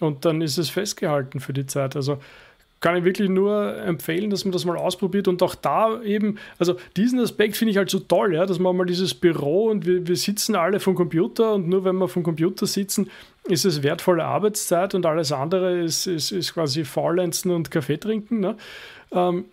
Und 0.00 0.24
dann 0.24 0.40
ist 0.42 0.58
es 0.58 0.70
festgehalten 0.70 1.38
für 1.38 1.52
die 1.52 1.66
Zeit. 1.66 1.94
Also 1.94 2.18
kann 2.82 2.96
ich 2.96 3.04
wirklich 3.04 3.30
nur 3.30 3.76
empfehlen, 3.78 4.28
dass 4.28 4.44
man 4.44 4.52
das 4.52 4.66
mal 4.66 4.76
ausprobiert 4.76 5.28
und 5.28 5.42
auch 5.42 5.54
da 5.54 6.02
eben, 6.02 6.38
also 6.58 6.76
diesen 6.96 7.20
Aspekt 7.20 7.56
finde 7.56 7.70
ich 7.70 7.78
halt 7.78 7.88
so 7.88 8.00
toll, 8.00 8.34
ja, 8.34 8.44
dass 8.44 8.58
man 8.58 8.76
mal 8.76 8.84
dieses 8.84 9.14
Büro 9.14 9.70
und 9.70 9.86
wir, 9.86 10.06
wir 10.06 10.16
sitzen 10.16 10.56
alle 10.56 10.80
vom 10.80 10.94
Computer 10.94 11.54
und 11.54 11.68
nur 11.68 11.84
wenn 11.84 11.96
wir 11.96 12.08
vom 12.08 12.24
Computer 12.24 12.66
sitzen, 12.66 13.08
ist 13.44 13.64
es 13.64 13.82
wertvolle 13.82 14.24
Arbeitszeit 14.24 14.94
und 14.94 15.06
alles 15.06 15.32
andere 15.32 15.80
ist, 15.80 16.06
ist, 16.06 16.32
ist 16.32 16.54
quasi 16.54 16.84
Faulenzen 16.84 17.52
und 17.52 17.70
Kaffee 17.70 17.98
trinken. 17.98 18.40
Ne? 18.40 18.56
Ähm, 19.12 19.46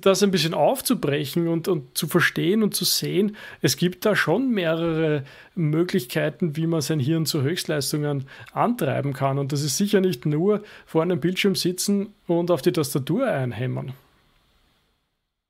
das 0.00 0.22
ein 0.22 0.30
bisschen 0.30 0.54
aufzubrechen 0.54 1.48
und, 1.48 1.68
und 1.68 1.96
zu 1.96 2.06
verstehen 2.06 2.62
und 2.62 2.74
zu 2.74 2.84
sehen, 2.84 3.36
es 3.60 3.76
gibt 3.76 4.04
da 4.04 4.16
schon 4.16 4.50
mehrere 4.50 5.24
Möglichkeiten, 5.54 6.56
wie 6.56 6.66
man 6.66 6.80
sein 6.80 7.00
Hirn 7.00 7.26
zu 7.26 7.42
Höchstleistungen 7.42 8.26
antreiben 8.52 9.12
kann. 9.12 9.38
Und 9.38 9.52
das 9.52 9.62
ist 9.62 9.76
sicher 9.76 10.00
nicht 10.00 10.26
nur 10.26 10.62
vor 10.86 11.02
einem 11.02 11.20
Bildschirm 11.20 11.54
sitzen 11.54 12.14
und 12.26 12.50
auf 12.50 12.62
die 12.62 12.72
Tastatur 12.72 13.26
einhämmern. 13.26 13.92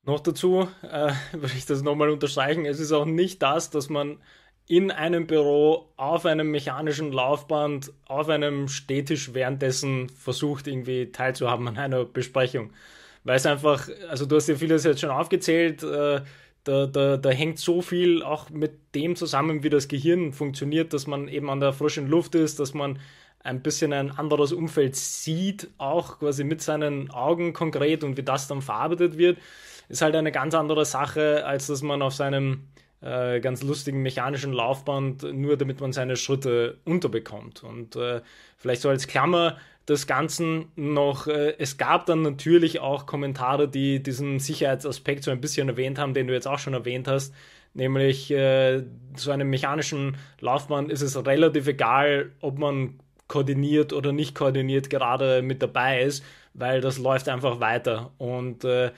Noch 0.06 0.20
dazu 0.20 0.68
äh, 0.82 1.12
will 1.32 1.50
ich 1.56 1.66
das 1.66 1.82
nochmal 1.82 2.10
unterstreichen, 2.10 2.66
es 2.66 2.80
ist 2.80 2.92
auch 2.92 3.06
nicht 3.06 3.42
das, 3.42 3.70
dass 3.70 3.88
man 3.88 4.18
in 4.66 4.90
einem 4.90 5.26
Büro 5.26 5.90
auf 5.96 6.24
einem 6.24 6.50
mechanischen 6.50 7.12
Laufband, 7.12 7.92
auf 8.06 8.28
einem 8.28 8.68
Stehtisch 8.68 9.34
währenddessen 9.34 10.08
versucht, 10.08 10.66
irgendwie 10.66 11.12
teilzuhaben 11.12 11.68
an 11.68 11.76
einer 11.76 12.04
Besprechung 12.04 12.70
weil 13.24 13.36
es 13.36 13.46
einfach, 13.46 13.88
also 14.08 14.26
du 14.26 14.36
hast 14.36 14.48
ja 14.48 14.54
vieles 14.54 14.84
jetzt 14.84 15.00
schon 15.00 15.10
aufgezählt, 15.10 15.82
äh, 15.82 16.20
da, 16.64 16.86
da, 16.86 17.16
da 17.18 17.30
hängt 17.30 17.58
so 17.58 17.82
viel 17.82 18.22
auch 18.22 18.48
mit 18.50 18.94
dem 18.94 19.16
zusammen, 19.16 19.62
wie 19.62 19.70
das 19.70 19.88
Gehirn 19.88 20.32
funktioniert, 20.32 20.92
dass 20.94 21.06
man 21.06 21.28
eben 21.28 21.50
an 21.50 21.60
der 21.60 21.72
frischen 21.72 22.08
Luft 22.08 22.34
ist, 22.34 22.58
dass 22.58 22.72
man 22.72 22.98
ein 23.40 23.60
bisschen 23.60 23.92
ein 23.92 24.10
anderes 24.10 24.52
Umfeld 24.52 24.96
sieht, 24.96 25.68
auch 25.76 26.18
quasi 26.20 26.44
mit 26.44 26.62
seinen 26.62 27.10
Augen 27.10 27.52
konkret 27.52 28.02
und 28.02 28.16
wie 28.16 28.22
das 28.22 28.48
dann 28.48 28.62
verarbeitet 28.62 29.18
wird, 29.18 29.38
ist 29.90 30.00
halt 30.00 30.16
eine 30.16 30.32
ganz 30.32 30.54
andere 30.54 30.86
Sache, 30.86 31.44
als 31.44 31.66
dass 31.66 31.82
man 31.82 32.00
auf 32.00 32.14
seinem 32.14 32.68
äh, 33.02 33.40
ganz 33.40 33.62
lustigen 33.62 34.00
mechanischen 34.00 34.54
Laufband 34.54 35.24
nur 35.34 35.58
damit 35.58 35.80
man 35.82 35.92
seine 35.92 36.16
Schritte 36.16 36.78
unterbekommt. 36.86 37.62
Und 37.62 37.96
äh, 37.96 38.22
vielleicht 38.56 38.80
so 38.80 38.88
als 38.88 39.06
Klammer, 39.06 39.58
des 39.88 40.06
Ganzen 40.06 40.66
noch, 40.76 41.26
äh, 41.26 41.54
es 41.58 41.76
gab 41.76 42.06
dann 42.06 42.22
natürlich 42.22 42.80
auch 42.80 43.06
Kommentare, 43.06 43.68
die 43.68 44.02
diesen 44.02 44.38
Sicherheitsaspekt 44.38 45.24
so 45.24 45.30
ein 45.30 45.40
bisschen 45.40 45.68
erwähnt 45.68 45.98
haben, 45.98 46.14
den 46.14 46.26
du 46.26 46.32
jetzt 46.32 46.48
auch 46.48 46.58
schon 46.58 46.74
erwähnt 46.74 47.06
hast, 47.06 47.34
nämlich 47.74 48.30
äh, 48.30 48.82
zu 49.14 49.30
einem 49.30 49.50
mechanischen 49.50 50.16
Laufbahn 50.40 50.88
ist 50.88 51.02
es 51.02 51.26
relativ 51.26 51.66
egal, 51.66 52.30
ob 52.40 52.58
man 52.58 52.98
koordiniert 53.28 53.92
oder 53.92 54.12
nicht 54.12 54.34
koordiniert 54.34 54.90
gerade 54.90 55.42
mit 55.42 55.62
dabei 55.62 56.02
ist, 56.02 56.24
weil 56.54 56.80
das 56.80 56.98
läuft 56.98 57.28
einfach 57.28 57.60
weiter. 57.60 58.12
Und 58.18 58.64
äh, 58.64 58.90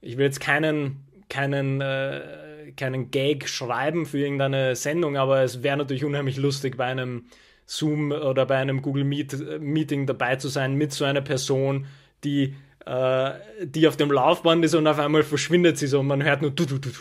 ich 0.00 0.16
will 0.16 0.26
jetzt 0.26 0.40
keinen, 0.40 1.04
keinen, 1.28 1.80
äh, 1.80 2.72
keinen 2.76 3.10
Gag 3.10 3.48
schreiben 3.48 4.06
für 4.06 4.18
irgendeine 4.18 4.76
Sendung, 4.76 5.16
aber 5.16 5.42
es 5.42 5.62
wäre 5.62 5.76
natürlich 5.76 6.04
unheimlich 6.04 6.36
lustig 6.36 6.76
bei 6.76 6.86
einem 6.86 7.24
Zoom 7.70 8.10
oder 8.10 8.46
bei 8.46 8.56
einem 8.56 8.82
Google 8.82 9.04
Meet 9.04 9.32
äh, 9.34 9.58
Meeting 9.60 10.04
dabei 10.06 10.36
zu 10.36 10.48
sein 10.48 10.74
mit 10.74 10.92
so 10.92 11.04
einer 11.04 11.20
Person, 11.20 11.86
die, 12.24 12.56
äh, 12.84 13.30
die 13.62 13.86
auf 13.86 13.96
dem 13.96 14.10
Laufband 14.10 14.64
ist 14.64 14.74
und 14.74 14.88
auf 14.88 14.98
einmal 14.98 15.22
verschwindet 15.22 15.78
sie 15.78 15.86
so 15.86 16.00
und 16.00 16.08
man 16.08 16.24
hört 16.24 16.42
nur 16.42 16.50
du, 16.50 16.66
du, 16.66 16.78
du, 16.78 16.90
du. 16.90 16.98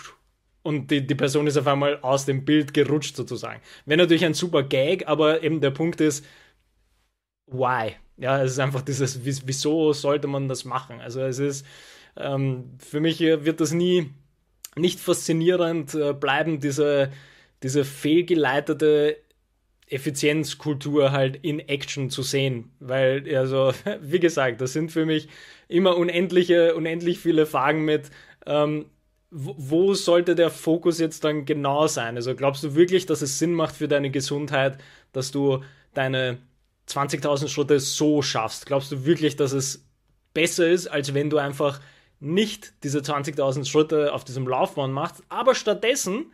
Und 0.62 0.92
die, 0.92 1.08
die 1.08 1.16
Person 1.16 1.48
ist 1.48 1.58
auf 1.58 1.66
einmal 1.66 2.00
aus 2.02 2.26
dem 2.26 2.46
Bild 2.46 2.76
gerutscht 2.76 3.16
sozusagen. 3.16 3.62
Wäre 3.86 3.98
natürlich 3.98 4.26
ein 4.26 4.36
super 4.36 4.62
Gag, 4.62 5.08
aber 5.08 5.42
eben 5.42 5.60
der 5.60 5.72
Punkt 5.72 6.02
ist, 6.02 6.24
why? 7.48 7.94
Ja, 8.18 8.44
es 8.44 8.52
ist 8.52 8.60
einfach 8.60 8.82
dieses, 8.82 9.26
wieso 9.26 9.94
sollte 9.94 10.28
man 10.28 10.48
das 10.48 10.66
machen? 10.66 11.02
Also 11.02 11.22
es 11.22 11.40
ist, 11.40 11.66
ähm, 12.16 12.76
für 12.78 13.00
mich 13.00 13.22
wird 13.22 13.60
das 13.60 13.72
nie 13.72 14.14
nicht 14.76 15.00
faszinierend 15.00 15.96
äh, 15.96 16.14
bleiben, 16.14 16.60
diese, 16.60 17.12
diese 17.64 17.86
fehlgeleitete 17.86 19.18
Effizienzkultur 19.90 21.12
halt 21.12 21.40
in 21.42 21.60
Action 21.60 22.10
zu 22.10 22.22
sehen. 22.22 22.72
Weil, 22.80 23.36
also, 23.36 23.74
wie 24.02 24.20
gesagt, 24.20 24.62
das 24.62 24.74
sind 24.74 24.92
für 24.92 25.06
mich 25.06 25.28
immer 25.68 25.98
unendliche, 25.98 26.76
unendlich 26.76 27.20
viele 27.20 27.46
Fragen 27.46 27.86
mit, 27.86 28.10
ähm, 28.46 28.86
wo 29.32 29.94
sollte 29.94 30.34
der 30.34 30.50
Fokus 30.50 31.00
jetzt 31.00 31.24
dann 31.24 31.46
genau 31.46 31.86
sein? 31.88 32.16
Also 32.16 32.36
glaubst 32.36 32.64
du 32.64 32.74
wirklich, 32.74 33.06
dass 33.06 33.22
es 33.22 33.38
Sinn 33.38 33.54
macht 33.54 33.76
für 33.76 33.88
deine 33.88 34.10
Gesundheit, 34.10 34.80
dass 35.12 35.32
du 35.32 35.64
deine 35.94 36.40
20.000 36.88 37.48
Schritte 37.48 37.80
so 37.80 38.24
schaffst? 38.24 38.66
Glaubst 38.66 38.92
du 38.92 39.06
wirklich, 39.06 39.36
dass 39.36 39.52
es 39.52 39.86
besser 40.34 40.68
ist, 40.68 40.88
als 40.88 41.14
wenn 41.14 41.30
du 41.30 41.38
einfach 41.38 41.80
nicht 42.20 42.74
diese 42.84 43.00
20.000 43.00 43.66
Schritte 43.66 44.14
auf 44.14 44.24
diesem 44.24 44.48
Laufbahn 44.48 44.92
machst, 44.92 45.24
aber 45.30 45.54
stattdessen 45.54 46.32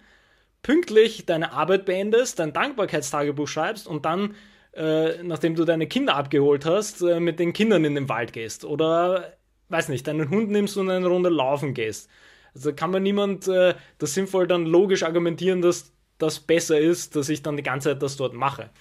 pünktlich 0.66 1.28
deine 1.28 1.52
Arbeit 1.52 1.86
beendest, 1.86 2.40
dein 2.40 2.52
Dankbarkeitstagebuch 2.52 3.48
schreibst 3.48 3.86
und 3.86 4.04
dann, 4.04 4.34
äh, 4.74 5.22
nachdem 5.22 5.54
du 5.54 5.64
deine 5.64 5.86
Kinder 5.86 6.16
abgeholt 6.16 6.66
hast, 6.66 7.04
äh, 7.04 7.20
mit 7.20 7.38
den 7.40 7.54
Kindern 7.54 7.86
in 7.86 7.94
den 7.94 8.10
Wald 8.10 8.34
gehst 8.34 8.66
oder, 8.66 9.38
weiß 9.70 9.90
nicht, 9.90 10.08
deinen 10.08 10.32
Hund 10.32 10.50
nimmst 10.50 10.76
und 10.76 10.90
eine 10.90 11.06
Runde 11.06 11.30
laufen 11.30 11.76
gehst. 11.76 12.10
Also 12.56 12.74
kann 12.74 12.90
man 12.90 13.04
niemand 13.04 13.48
äh, 13.48 13.76
das 14.00 14.16
sinnvoll 14.16 14.48
dann 14.48 14.66
logisch 14.66 15.04
argumentieren, 15.04 15.62
dass 15.62 15.94
das 16.18 16.40
besser 16.40 16.80
ist, 16.80 17.16
dass 17.16 17.30
ich 17.30 17.44
dann 17.44 17.58
die 17.58 17.64
ganze 17.64 17.90
Zeit 17.90 18.02
das 18.02 18.18
dort 18.18 18.34
mache. 18.34 18.72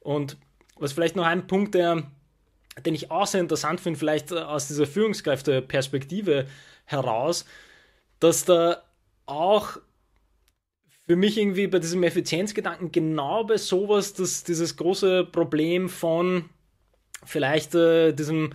Und 0.00 0.38
was 0.76 0.94
vielleicht 0.94 1.14
noch 1.14 1.26
ein 1.26 1.46
Punkt, 1.46 1.74
der, 1.74 2.04
den 2.86 2.94
ich 2.94 3.10
auch 3.10 3.26
sehr 3.26 3.42
interessant 3.42 3.82
finde, 3.82 3.98
vielleicht 3.98 4.32
äh, 4.32 4.38
aus 4.38 4.68
dieser 4.68 4.86
Führungskräfteperspektive 4.86 6.46
heraus, 6.86 7.44
dass 8.18 8.46
da 8.46 8.82
auch 9.26 9.76
für 11.06 11.16
mich 11.16 11.38
irgendwie 11.38 11.66
bei 11.66 11.78
diesem 11.78 12.02
Effizienzgedanken 12.02 12.90
genau 12.90 13.44
bei 13.44 13.56
sowas, 13.56 14.14
dass 14.14 14.44
dieses 14.44 14.76
große 14.76 15.24
Problem 15.24 15.88
von 15.88 16.48
vielleicht 17.24 17.74
äh, 17.74 18.12
diesem 18.12 18.52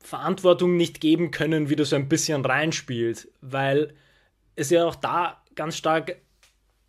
Verantwortung 0.00 0.76
nicht 0.76 1.00
geben 1.00 1.30
können, 1.30 1.68
wieder 1.68 1.84
so 1.84 1.96
ein 1.96 2.08
bisschen 2.08 2.44
reinspielt, 2.44 3.28
weil 3.40 3.94
es 4.54 4.70
ja 4.70 4.86
auch 4.86 4.94
da 4.94 5.42
ganz 5.54 5.76
stark 5.76 6.16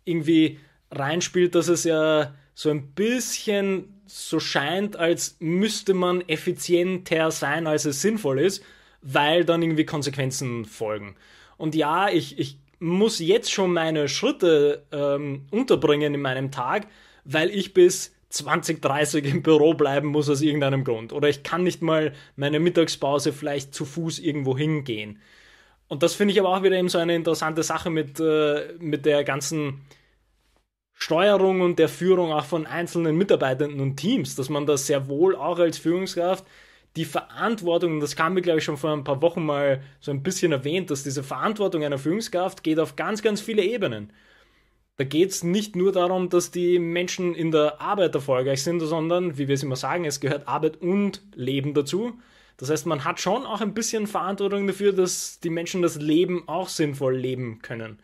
irgendwie 0.04 0.60
reinspielt, 0.90 1.54
dass 1.54 1.68
es 1.68 1.84
ja 1.84 2.34
so 2.54 2.70
ein 2.70 2.92
bisschen 2.92 4.00
so 4.06 4.40
scheint, 4.40 4.96
als 4.96 5.36
müsste 5.38 5.92
man 5.92 6.26
effizienter 6.28 7.30
sein, 7.30 7.66
als 7.66 7.84
es 7.84 8.00
sinnvoll 8.00 8.40
ist, 8.40 8.64
weil 9.02 9.44
dann 9.44 9.62
irgendwie 9.62 9.84
Konsequenzen 9.84 10.64
folgen. 10.64 11.14
Und 11.56 11.74
ja, 11.74 12.08
ich, 12.08 12.38
ich 12.38 12.58
muss 12.80 13.18
jetzt 13.18 13.50
schon 13.52 13.72
meine 13.72 14.08
Schritte 14.08 14.84
ähm, 14.92 15.46
unterbringen 15.50 16.14
in 16.14 16.20
meinem 16.20 16.50
Tag, 16.50 16.86
weil 17.24 17.50
ich 17.50 17.74
bis 17.74 18.14
20, 18.30 18.82
30 18.82 19.24
im 19.24 19.42
Büro 19.42 19.74
bleiben 19.74 20.08
muss 20.08 20.28
aus 20.28 20.42
irgendeinem 20.42 20.84
Grund. 20.84 21.12
Oder 21.12 21.28
ich 21.28 21.42
kann 21.42 21.62
nicht 21.62 21.82
mal 21.82 22.12
meine 22.36 22.60
Mittagspause 22.60 23.32
vielleicht 23.32 23.74
zu 23.74 23.84
Fuß 23.84 24.18
irgendwo 24.18 24.56
hingehen. 24.56 25.20
Und 25.88 26.02
das 26.02 26.14
finde 26.14 26.32
ich 26.32 26.40
aber 26.40 26.50
auch 26.50 26.62
wieder 26.62 26.76
eben 26.76 26.90
so 26.90 26.98
eine 26.98 27.14
interessante 27.14 27.62
Sache 27.62 27.88
mit, 27.88 28.20
äh, 28.20 28.74
mit 28.78 29.06
der 29.06 29.24
ganzen 29.24 29.80
Steuerung 30.92 31.62
und 31.62 31.78
der 31.78 31.88
Führung 31.88 32.32
auch 32.32 32.44
von 32.44 32.66
einzelnen 32.66 33.16
Mitarbeitenden 33.16 33.80
und 33.80 33.96
Teams, 33.96 34.34
dass 34.34 34.50
man 34.50 34.66
das 34.66 34.86
sehr 34.86 35.08
wohl 35.08 35.34
auch 35.34 35.58
als 35.58 35.78
Führungskraft 35.78 36.44
die 36.96 37.04
Verantwortung, 37.04 38.00
das 38.00 38.16
kam 38.16 38.34
mir, 38.34 38.42
glaube 38.42 38.58
ich, 38.58 38.64
schon 38.64 38.76
vor 38.76 38.92
ein 38.92 39.04
paar 39.04 39.22
Wochen 39.22 39.44
mal 39.44 39.82
so 40.00 40.10
ein 40.10 40.22
bisschen 40.22 40.52
erwähnt, 40.52 40.90
dass 40.90 41.04
diese 41.04 41.22
Verantwortung 41.22 41.84
einer 41.84 41.98
Führungskraft 41.98 42.62
geht 42.64 42.80
auf 42.80 42.96
ganz, 42.96 43.22
ganz 43.22 43.40
viele 43.40 43.62
Ebenen. 43.62 44.12
Da 44.96 45.04
geht 45.04 45.30
es 45.30 45.44
nicht 45.44 45.76
nur 45.76 45.92
darum, 45.92 46.28
dass 46.28 46.50
die 46.50 46.80
Menschen 46.80 47.34
in 47.36 47.52
der 47.52 47.80
Arbeit 47.80 48.16
erfolgreich 48.16 48.64
sind, 48.64 48.80
sondern, 48.80 49.38
wie 49.38 49.46
wir 49.46 49.54
es 49.54 49.62
immer 49.62 49.76
sagen, 49.76 50.04
es 50.04 50.18
gehört 50.18 50.48
Arbeit 50.48 50.78
und 50.78 51.22
Leben 51.36 51.72
dazu. 51.72 52.18
Das 52.56 52.68
heißt, 52.68 52.86
man 52.86 53.04
hat 53.04 53.20
schon 53.20 53.46
auch 53.46 53.60
ein 53.60 53.74
bisschen 53.74 54.08
Verantwortung 54.08 54.66
dafür, 54.66 54.92
dass 54.92 55.38
die 55.38 55.50
Menschen 55.50 55.82
das 55.82 55.96
Leben 55.96 56.48
auch 56.48 56.68
sinnvoll 56.68 57.16
leben 57.16 57.60
können. 57.62 58.00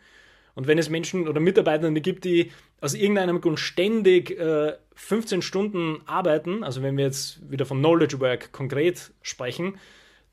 Und 0.55 0.67
wenn 0.67 0.77
es 0.77 0.89
Menschen 0.89 1.27
oder 1.27 1.41
Mitarbeitende 1.41 1.99
gibt, 1.99 2.23
die 2.23 2.51
aus 2.85 2.93
irgendeinem 2.93 3.41
Grund 3.41 3.59
ständig 3.59 4.29
äh, 4.39 4.73
15 4.93 5.41
Stunden 5.41 6.01
arbeiten, 6.05 6.63
also 6.63 6.83
wenn 6.83 6.95
wir 6.97 7.05
jetzt 7.05 7.39
wieder 7.49 7.65
von 7.65 7.79
Knowledge 7.79 8.19
Work 8.19 8.51
konkret 8.51 9.11
sprechen, 9.23 9.79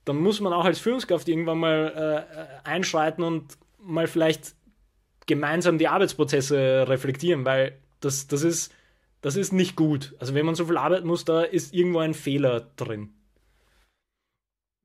dann 0.04 0.16
muss 0.16 0.38
man 0.40 0.52
auch 0.52 0.66
als 0.66 0.78
Führungskraft 0.78 1.28
irgendwann 1.28 1.58
mal 1.58 2.26
äh, 2.28 2.68
einschreiten 2.68 3.24
und 3.24 3.56
mal 3.80 4.06
vielleicht 4.06 4.54
gemeinsam 5.26 5.78
die 5.78 5.88
Arbeitsprozesse 5.88 6.84
reflektieren, 6.88 7.46
weil 7.46 7.78
das, 8.00 8.26
das, 8.26 8.42
ist, 8.42 8.74
das 9.22 9.36
ist 9.36 9.52
nicht 9.52 9.74
gut. 9.74 10.14
Also 10.18 10.34
wenn 10.34 10.44
man 10.44 10.54
so 10.54 10.66
viel 10.66 10.76
arbeiten 10.76 11.06
muss, 11.06 11.24
da 11.24 11.40
ist 11.40 11.72
irgendwo 11.72 12.00
ein 12.00 12.12
Fehler 12.12 12.68
drin. 12.76 13.14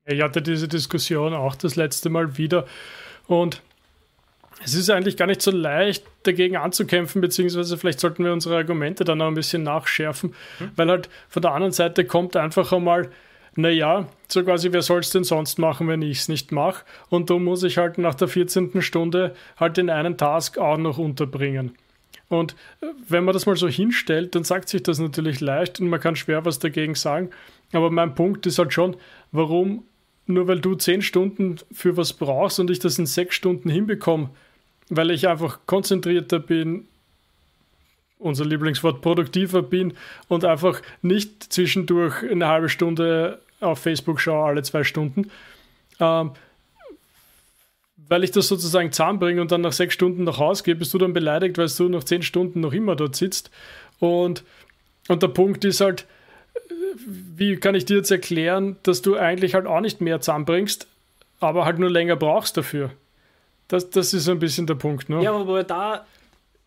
Ich 0.06 0.22
hatte 0.22 0.40
diese 0.40 0.68
Diskussion 0.68 1.34
auch 1.34 1.54
das 1.54 1.76
letzte 1.76 2.08
Mal 2.08 2.38
wieder 2.38 2.64
und 3.26 3.62
es 4.64 4.74
ist 4.74 4.90
eigentlich 4.90 5.16
gar 5.16 5.26
nicht 5.26 5.42
so 5.42 5.50
leicht, 5.50 6.04
dagegen 6.24 6.56
anzukämpfen, 6.56 7.20
beziehungsweise 7.20 7.76
vielleicht 7.78 8.00
sollten 8.00 8.24
wir 8.24 8.32
unsere 8.32 8.56
Argumente 8.56 9.04
dann 9.04 9.18
noch 9.18 9.28
ein 9.28 9.34
bisschen 9.34 9.62
nachschärfen, 9.62 10.34
hm. 10.58 10.70
weil 10.76 10.88
halt 10.88 11.08
von 11.28 11.42
der 11.42 11.52
anderen 11.52 11.72
Seite 11.72 12.04
kommt 12.04 12.36
einfach 12.36 12.72
einmal, 12.72 13.10
naja, 13.54 14.06
so 14.28 14.44
quasi, 14.44 14.72
wer 14.72 14.82
soll 14.82 15.00
es 15.00 15.10
denn 15.10 15.24
sonst 15.24 15.58
machen, 15.58 15.88
wenn 15.88 16.02
ich 16.02 16.18
es 16.18 16.28
nicht 16.28 16.52
mache? 16.52 16.84
Und 17.08 17.30
da 17.30 17.38
muss 17.38 17.62
ich 17.62 17.78
halt 17.78 17.98
nach 17.98 18.14
der 18.14 18.28
14. 18.28 18.82
Stunde 18.82 19.34
halt 19.56 19.76
den 19.76 19.90
einen 19.90 20.16
Task 20.16 20.58
auch 20.58 20.76
noch 20.76 20.98
unterbringen. 20.98 21.72
Und 22.28 22.54
äh, 22.80 22.86
wenn 23.08 23.24
man 23.24 23.32
das 23.32 23.46
mal 23.46 23.56
so 23.56 23.68
hinstellt, 23.68 24.34
dann 24.34 24.44
sagt 24.44 24.68
sich 24.68 24.82
das 24.82 24.98
natürlich 24.98 25.40
leicht 25.40 25.80
und 25.80 25.88
man 25.88 26.00
kann 26.00 26.16
schwer 26.16 26.44
was 26.44 26.58
dagegen 26.58 26.94
sagen. 26.94 27.30
Aber 27.72 27.90
mein 27.90 28.14
Punkt 28.14 28.46
ist 28.46 28.58
halt 28.58 28.72
schon, 28.72 28.96
warum, 29.32 29.84
nur 30.26 30.46
weil 30.46 30.60
du 30.60 30.74
10 30.74 31.02
Stunden 31.02 31.56
für 31.72 31.96
was 31.96 32.12
brauchst 32.12 32.60
und 32.60 32.70
ich 32.70 32.78
das 32.78 32.98
in 32.98 33.06
6 33.06 33.34
Stunden 33.34 33.70
hinbekomme, 33.70 34.30
weil 34.90 35.10
ich 35.10 35.28
einfach 35.28 35.60
konzentrierter 35.66 36.38
bin, 36.38 36.86
unser 38.18 38.44
Lieblingswort 38.44 39.00
produktiver 39.00 39.62
bin 39.62 39.94
und 40.28 40.44
einfach 40.44 40.82
nicht 41.02 41.52
zwischendurch 41.52 42.22
eine 42.28 42.48
halbe 42.48 42.68
Stunde 42.68 43.40
auf 43.60 43.78
Facebook 43.78 44.20
schaue, 44.20 44.46
alle 44.46 44.62
zwei 44.62 44.84
Stunden. 44.84 45.30
Ähm, 46.00 46.32
weil 48.08 48.24
ich 48.24 48.30
das 48.30 48.48
sozusagen 48.48 48.90
zusammenbringe 48.90 49.40
und 49.40 49.52
dann 49.52 49.60
nach 49.60 49.72
sechs 49.72 49.94
Stunden 49.94 50.24
nach 50.24 50.38
Hause 50.38 50.62
gehe, 50.62 50.74
bist 50.74 50.94
du 50.94 50.98
dann 50.98 51.12
beleidigt, 51.12 51.58
weil 51.58 51.68
du 51.68 51.88
nach 51.88 52.04
zehn 52.04 52.22
Stunden 52.22 52.60
noch 52.60 52.72
immer 52.72 52.96
dort 52.96 53.16
sitzt. 53.16 53.50
Und, 53.98 54.44
und 55.08 55.22
der 55.22 55.28
Punkt 55.28 55.64
ist 55.64 55.80
halt, 55.80 56.06
wie 57.06 57.56
kann 57.56 57.74
ich 57.74 57.84
dir 57.84 57.98
jetzt 57.98 58.10
erklären, 58.10 58.76
dass 58.82 59.02
du 59.02 59.16
eigentlich 59.16 59.54
halt 59.54 59.66
auch 59.66 59.80
nicht 59.80 60.00
mehr 60.00 60.20
zusammenbringst, 60.20 60.86
aber 61.40 61.64
halt 61.64 61.78
nur 61.78 61.90
länger 61.90 62.16
brauchst 62.16 62.56
dafür? 62.56 62.90
Das, 63.68 63.90
das 63.90 64.14
ist 64.14 64.24
so 64.24 64.32
ein 64.32 64.38
bisschen 64.38 64.66
der 64.66 64.74
Punkt, 64.74 65.08
ne? 65.08 65.22
Ja, 65.22 65.32
aber 65.32 65.62
da, 65.62 66.06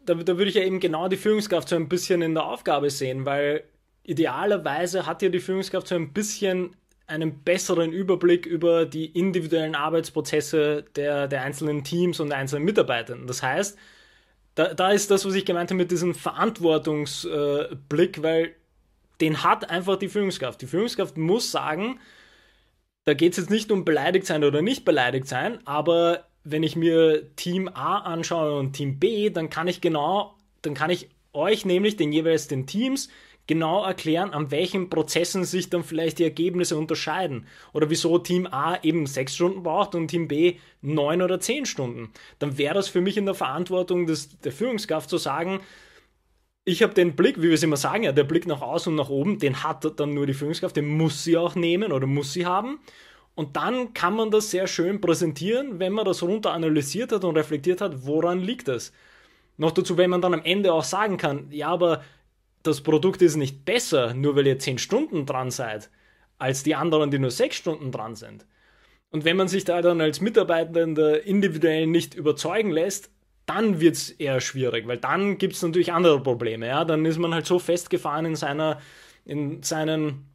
da, 0.05 0.13
da 0.13 0.37
würde 0.37 0.49
ich 0.49 0.55
ja 0.55 0.63
eben 0.63 0.79
genau 0.79 1.07
die 1.07 1.17
Führungskraft 1.17 1.67
so 1.67 1.75
ein 1.75 1.89
bisschen 1.89 2.21
in 2.21 2.35
der 2.35 2.45
Aufgabe 2.45 2.89
sehen, 2.89 3.25
weil 3.25 3.63
idealerweise 4.03 5.05
hat 5.05 5.21
ja 5.21 5.29
die 5.29 5.39
Führungskraft 5.39 5.87
so 5.87 5.95
ein 5.95 6.13
bisschen 6.13 6.75
einen 7.07 7.43
besseren 7.43 7.91
Überblick 7.91 8.45
über 8.45 8.85
die 8.85 9.07
individuellen 9.07 9.75
Arbeitsprozesse 9.75 10.85
der, 10.95 11.27
der 11.27 11.41
einzelnen 11.41 11.83
Teams 11.83 12.19
und 12.19 12.31
einzelnen 12.31 12.63
Mitarbeitenden. 12.63 13.27
Das 13.27 13.43
heißt, 13.43 13.77
da, 14.55 14.73
da 14.73 14.91
ist 14.91 15.11
das, 15.11 15.25
was 15.25 15.33
ich 15.33 15.45
gemeint 15.45 15.71
habe 15.71 15.77
mit 15.77 15.91
diesem 15.91 16.15
Verantwortungsblick, 16.15 18.17
äh, 18.17 18.23
weil 18.23 18.55
den 19.19 19.43
hat 19.43 19.69
einfach 19.69 19.97
die 19.97 20.07
Führungskraft. 20.07 20.61
Die 20.61 20.67
Führungskraft 20.67 21.17
muss 21.17 21.51
sagen, 21.51 21.99
da 23.05 23.13
geht 23.13 23.33
es 23.33 23.37
jetzt 23.37 23.49
nicht 23.49 23.71
um 23.71 23.85
beleidigt 23.85 24.25
sein 24.25 24.43
oder 24.43 24.61
nicht 24.61 24.85
beleidigt 24.85 25.27
sein, 25.27 25.59
aber 25.65 26.25
wenn 26.43 26.63
ich 26.63 26.75
mir 26.75 27.36
Team 27.36 27.67
A 27.67 27.99
anschaue 27.99 28.58
und 28.58 28.73
Team 28.73 28.99
B, 28.99 29.30
dann 29.30 29.49
kann 29.49 29.67
ich 29.67 29.82
genau, 29.82 30.36
dann 30.62 30.73
kann 30.73 30.89
ich 30.89 31.10
euch 31.34 31.65
nämlich 31.65 31.95
den 31.97 32.12
jeweils 32.12 32.47
den 32.47 32.67
Teams 32.67 33.10
genau 33.47 33.84
erklären, 33.84 34.32
an 34.32 34.51
welchen 34.51 34.89
Prozessen 34.89 35.43
sich 35.43 35.69
dann 35.69 35.84
vielleicht 35.84 36.19
die 36.19 36.23
Ergebnisse 36.23 36.77
unterscheiden. 36.77 37.47
Oder 37.73 37.89
wieso 37.89 38.17
Team 38.17 38.47
A 38.47 38.77
eben 38.84 39.06
sechs 39.08 39.36
Stunden 39.36 39.63
braucht 39.63 39.95
und 39.95 40.08
Team 40.08 40.27
B 40.27 40.58
neun 40.82 41.21
oder 41.21 41.39
zehn 41.39 41.65
Stunden. 41.65 42.12
Dann 42.39 42.58
wäre 42.58 42.75
das 42.75 42.88
für 42.88 43.01
mich 43.01 43.17
in 43.17 43.25
der 43.25 43.36
Verantwortung 43.36 44.06
des, 44.06 44.39
der 44.39 44.51
Führungskraft 44.51 45.10
zu 45.10 45.17
sagen, 45.17 45.62
ich 46.63 46.84
habe 46.84 46.93
den 46.93 47.15
Blick, 47.15 47.39
wie 47.39 47.47
wir 47.47 47.54
es 47.54 47.63
immer 47.63 47.77
sagen, 47.77 48.04
ja, 48.04 48.12
der 48.12 48.23
Blick 48.23 48.45
nach 48.45 48.62
außen 48.62 48.91
und 48.91 48.97
nach 48.97 49.10
oben, 49.10 49.39
den 49.39 49.63
hat 49.63 49.99
dann 49.99 50.13
nur 50.13 50.27
die 50.27 50.34
Führungskraft, 50.34 50.75
den 50.75 50.88
muss 50.88 51.23
sie 51.23 51.36
auch 51.36 51.56
nehmen 51.56 51.91
oder 51.91 52.06
muss 52.06 52.34
sie 52.34 52.45
haben. 52.45 52.80
Und 53.41 53.56
dann 53.56 53.95
kann 53.95 54.15
man 54.15 54.30
das 54.30 54.51
sehr 54.51 54.67
schön 54.67 55.01
präsentieren, 55.01 55.80
wenn 55.80 55.93
man 55.93 56.06
das 56.06 56.21
runter 56.21 56.54
analysiert 56.54 57.12
hat 57.12 57.23
und 57.23 57.36
reflektiert 57.36 57.82
hat, 57.82 58.06
woran 58.06 58.39
liegt 58.39 58.67
das. 58.67 58.93
Noch 59.58 59.71
dazu, 59.71 59.97
wenn 59.97 60.12
man 60.12 60.21
dann 60.21 60.36
am 60.36 60.43
Ende 60.43 60.71
auch 60.71 60.84
sagen 60.84 61.17
kann, 61.17 61.47
ja, 61.49 61.69
aber 61.69 62.04
das 62.62 62.82
Produkt 62.82 63.19
ist 63.23 63.38
nicht 63.38 63.65
besser, 63.65 64.13
nur 64.13 64.36
weil 64.36 64.45
ihr 64.45 64.60
10 64.60 64.77
Stunden 64.77 65.25
dran 65.25 65.49
seid, 65.49 65.89
als 66.38 66.62
die 66.62 66.75
anderen, 66.75 67.10
die 67.10 67.17
nur 67.17 67.32
6 67.32 67.56
Stunden 67.56 67.91
dran 67.91 68.15
sind. 68.15 68.45
Und 69.10 69.25
wenn 69.25 69.38
man 69.38 69.47
sich 69.47 69.65
da 69.65 69.82
dann 69.82 70.01
als 70.01 70.21
Mitarbeitender 70.21 71.23
individuell 71.23 71.88
nicht 71.88 72.13
überzeugen 72.13 72.69
lässt, 72.69 73.10
dann 73.47 73.82
wird 73.82 73.95
es 73.95 74.12
eher 74.12 74.39
schwierig, 74.39 74.88
weil 74.88 74.97
dann 74.97 75.39
gibt 75.39 75.56
es 75.56 75.63
natürlich 75.63 75.91
andere 75.91 76.21
Probleme. 76.21 76.67
Ja? 76.67 76.86
Dann 76.86 77.06
ist 77.06 77.17
man 77.17 77.34
halt 77.34 77.47
so 77.47 77.58
festgefahren 77.58 78.25
in 78.27 78.36
seiner, 78.36 78.80
in 79.25 79.63
seinen 79.63 80.27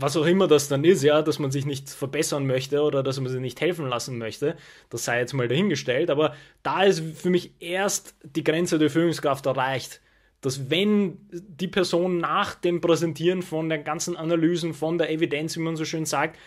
was 0.00 0.16
auch 0.16 0.26
immer 0.26 0.46
das 0.46 0.68
dann 0.68 0.84
ist, 0.84 1.02
ja, 1.02 1.22
dass 1.22 1.38
man 1.38 1.50
sich 1.50 1.66
nicht 1.66 1.90
verbessern 1.90 2.46
möchte 2.46 2.82
oder 2.82 3.02
dass 3.02 3.18
man 3.18 3.30
sich 3.30 3.40
nicht 3.40 3.60
helfen 3.60 3.88
lassen 3.88 4.18
möchte, 4.18 4.56
das 4.90 5.04
sei 5.04 5.18
jetzt 5.18 5.32
mal 5.32 5.48
dahingestellt, 5.48 6.08
aber 6.10 6.34
da 6.62 6.84
ist 6.84 7.02
für 7.16 7.30
mich 7.30 7.52
erst 7.58 8.14
die 8.22 8.44
Grenze 8.44 8.78
der 8.78 8.90
Führungskraft 8.90 9.46
erreicht, 9.46 10.00
dass 10.40 10.70
wenn 10.70 11.18
die 11.32 11.66
Person 11.66 12.18
nach 12.18 12.54
dem 12.54 12.80
Präsentieren 12.80 13.42
von 13.42 13.68
den 13.68 13.82
ganzen 13.82 14.16
Analysen, 14.16 14.72
von 14.72 14.98
der 14.98 15.10
Evidenz, 15.10 15.56
wie 15.56 15.62
man 15.62 15.74
so 15.74 15.84
schön 15.84 16.06
sagt, 16.06 16.38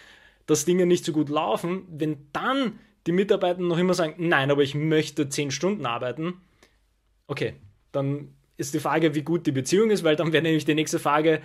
dass 0.46 0.64
Dinge 0.64 0.86
nicht 0.86 1.04
so 1.04 1.12
gut 1.12 1.30
laufen, 1.30 1.84
wenn 1.90 2.28
dann 2.32 2.80
die 3.06 3.12
Mitarbeiter 3.12 3.62
noch 3.62 3.78
immer 3.78 3.94
sagen, 3.94 4.16
nein, 4.18 4.50
aber 4.50 4.62
ich 4.64 4.76
möchte 4.76 5.28
zehn 5.28 5.52
Stunden 5.52 5.86
arbeiten, 5.86 6.36
okay, 7.28 7.56
dann 7.92 8.30
ist 8.56 8.74
die 8.74 8.80
Frage, 8.80 9.14
wie 9.16 9.24
gut 9.24 9.46
die 9.46 9.52
Beziehung 9.52 9.90
ist, 9.90 10.04
weil 10.04 10.16
dann 10.16 10.32
wäre 10.32 10.44
nämlich 10.44 10.66
die 10.66 10.76
nächste 10.76 11.00
Frage, 11.00 11.42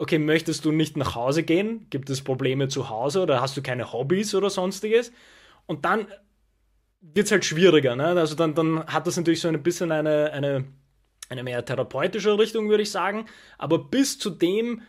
okay, 0.00 0.18
möchtest 0.18 0.64
du 0.64 0.72
nicht 0.72 0.96
nach 0.96 1.14
Hause 1.14 1.42
gehen? 1.42 1.86
Gibt 1.90 2.08
es 2.08 2.22
Probleme 2.22 2.68
zu 2.68 2.88
Hause 2.88 3.20
oder 3.20 3.42
hast 3.42 3.56
du 3.58 3.62
keine 3.62 3.92
Hobbys 3.92 4.34
oder 4.34 4.48
sonstiges? 4.48 5.12
Und 5.66 5.84
dann 5.84 6.06
wird 7.02 7.26
es 7.26 7.32
halt 7.32 7.44
schwieriger. 7.44 7.94
Ne? 7.96 8.06
Also 8.06 8.34
dann, 8.34 8.54
dann 8.54 8.86
hat 8.86 9.06
das 9.06 9.18
natürlich 9.18 9.42
so 9.42 9.48
ein 9.48 9.62
bisschen 9.62 9.92
eine, 9.92 10.32
eine, 10.32 10.64
eine 11.28 11.42
mehr 11.42 11.62
therapeutische 11.62 12.38
Richtung, 12.38 12.70
würde 12.70 12.82
ich 12.82 12.90
sagen. 12.90 13.26
Aber 13.58 13.78
bis 13.78 14.18
zu 14.18 14.30
dem 14.30 14.80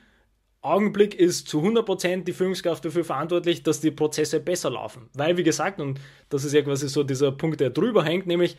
Augenblick 0.61 1.13
ist 1.13 1.49
zu 1.49 1.59
100% 1.59 2.23
die 2.23 2.33
Führungskraft 2.33 2.85
dafür 2.85 3.03
verantwortlich, 3.03 3.63
dass 3.63 3.81
die 3.81 3.91
Prozesse 3.91 4.39
besser 4.39 4.69
laufen. 4.69 5.09
Weil, 5.13 5.35
wie 5.35 5.43
gesagt, 5.43 5.81
und 5.81 5.99
das 6.29 6.45
ist 6.45 6.53
ja 6.53 6.61
quasi 6.61 6.87
so 6.87 7.03
dieser 7.03 7.33
Punkt, 7.33 7.59
der 7.59 7.71
drüber 7.71 8.05
hängt, 8.05 8.27
nämlich 8.27 8.55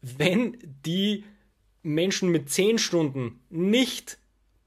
wenn 0.00 0.56
die 0.86 1.24
Menschen 1.82 2.30
mit 2.30 2.48
10 2.48 2.78
Stunden 2.78 3.40
nicht 3.50 4.16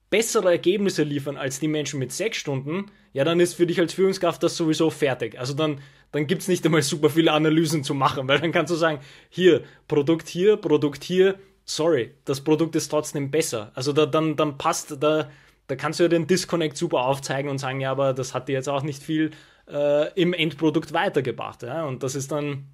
bessere 0.09 0.51
Ergebnisse 0.51 1.03
liefern 1.03 1.37
als 1.37 1.59
die 1.59 1.67
Menschen 1.67 1.99
mit 1.99 2.11
6 2.11 2.37
Stunden, 2.37 2.91
ja, 3.13 3.23
dann 3.23 3.39
ist 3.39 3.55
für 3.55 3.67
dich 3.67 3.79
als 3.79 3.93
Führungskraft 3.93 4.41
das 4.43 4.55
sowieso 4.55 4.89
fertig. 4.89 5.39
Also 5.39 5.53
dann, 5.53 5.81
dann 6.11 6.27
gibt 6.27 6.43
es 6.43 6.47
nicht 6.47 6.65
einmal 6.65 6.81
super 6.81 7.09
viele 7.09 7.31
Analysen 7.31 7.83
zu 7.83 7.93
machen, 7.93 8.27
weil 8.27 8.39
dann 8.39 8.51
kannst 8.51 8.71
du 8.71 8.75
sagen, 8.75 8.99
hier, 9.29 9.63
Produkt 9.87 10.27
hier, 10.27 10.57
Produkt 10.57 11.03
hier, 11.03 11.35
sorry, 11.65 12.11
das 12.25 12.41
Produkt 12.41 12.75
ist 12.75 12.89
trotzdem 12.89 13.31
besser. 13.31 13.71
Also 13.75 13.91
da, 13.91 14.05
dann, 14.05 14.35
dann 14.35 14.57
passt, 14.57 14.97
da, 15.01 15.29
da 15.67 15.75
kannst 15.75 15.99
du 15.99 16.03
ja 16.03 16.09
den 16.09 16.27
Disconnect 16.27 16.77
super 16.77 16.99
aufzeigen 16.99 17.49
und 17.49 17.57
sagen, 17.57 17.81
ja, 17.81 17.91
aber 17.91 18.13
das 18.13 18.33
hat 18.33 18.47
dir 18.47 18.53
jetzt 18.53 18.69
auch 18.69 18.83
nicht 18.83 19.03
viel 19.03 19.31
äh, 19.69 20.13
im 20.13 20.33
Endprodukt 20.33 20.93
weitergebracht. 20.93 21.63
Ja? 21.63 21.85
Und 21.85 22.03
das 22.03 22.15
ist 22.15 22.31
dann, 22.31 22.67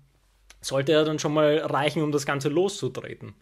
sollte 0.62 0.92
ja 0.92 1.04
dann 1.04 1.20
schon 1.20 1.34
mal 1.34 1.58
reichen, 1.58 2.04
um 2.04 2.12
das 2.12 2.26
Ganze 2.26 2.50
loszutreten. 2.50 3.34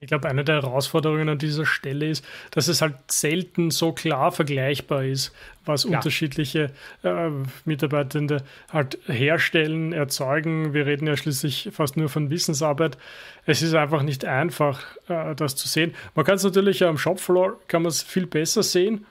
Ich 0.00 0.08
glaube, 0.08 0.28
eine 0.28 0.44
der 0.44 0.56
Herausforderungen 0.56 1.28
an 1.30 1.38
dieser 1.38 1.64
Stelle 1.64 2.08
ist, 2.08 2.26
dass 2.50 2.68
es 2.68 2.82
halt 2.82 2.96
selten 3.10 3.70
so 3.70 3.92
klar 3.92 4.32
vergleichbar 4.32 5.04
ist, 5.04 5.32
was 5.64 5.84
ja. 5.84 5.96
unterschiedliche 5.96 6.72
äh, 7.02 7.30
Mitarbeitende 7.64 8.42
halt 8.70 8.98
herstellen, 9.06 9.92
erzeugen. 9.92 10.74
Wir 10.74 10.84
reden 10.84 11.06
ja 11.06 11.16
schließlich 11.16 11.70
fast 11.72 11.96
nur 11.96 12.10
von 12.10 12.28
Wissensarbeit. 12.28 12.98
Es 13.46 13.62
ist 13.62 13.74
einfach 13.74 14.02
nicht 14.02 14.26
einfach, 14.26 14.82
äh, 15.08 15.34
das 15.34 15.56
zu 15.56 15.68
sehen. 15.68 15.94
Man 16.14 16.26
kann 16.26 16.36
es 16.36 16.44
natürlich 16.44 16.84
am 16.84 16.98
Shopfloor, 16.98 17.58
kann 17.68 17.82
man 17.82 17.90
es 17.90 18.02
viel 18.02 18.26
besser 18.26 18.62
sehen. 18.62 19.06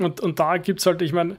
Und, 0.00 0.20
und 0.20 0.38
da 0.38 0.56
gibt 0.56 0.80
es 0.80 0.86
halt, 0.86 1.02
ich 1.02 1.12
meine, 1.12 1.36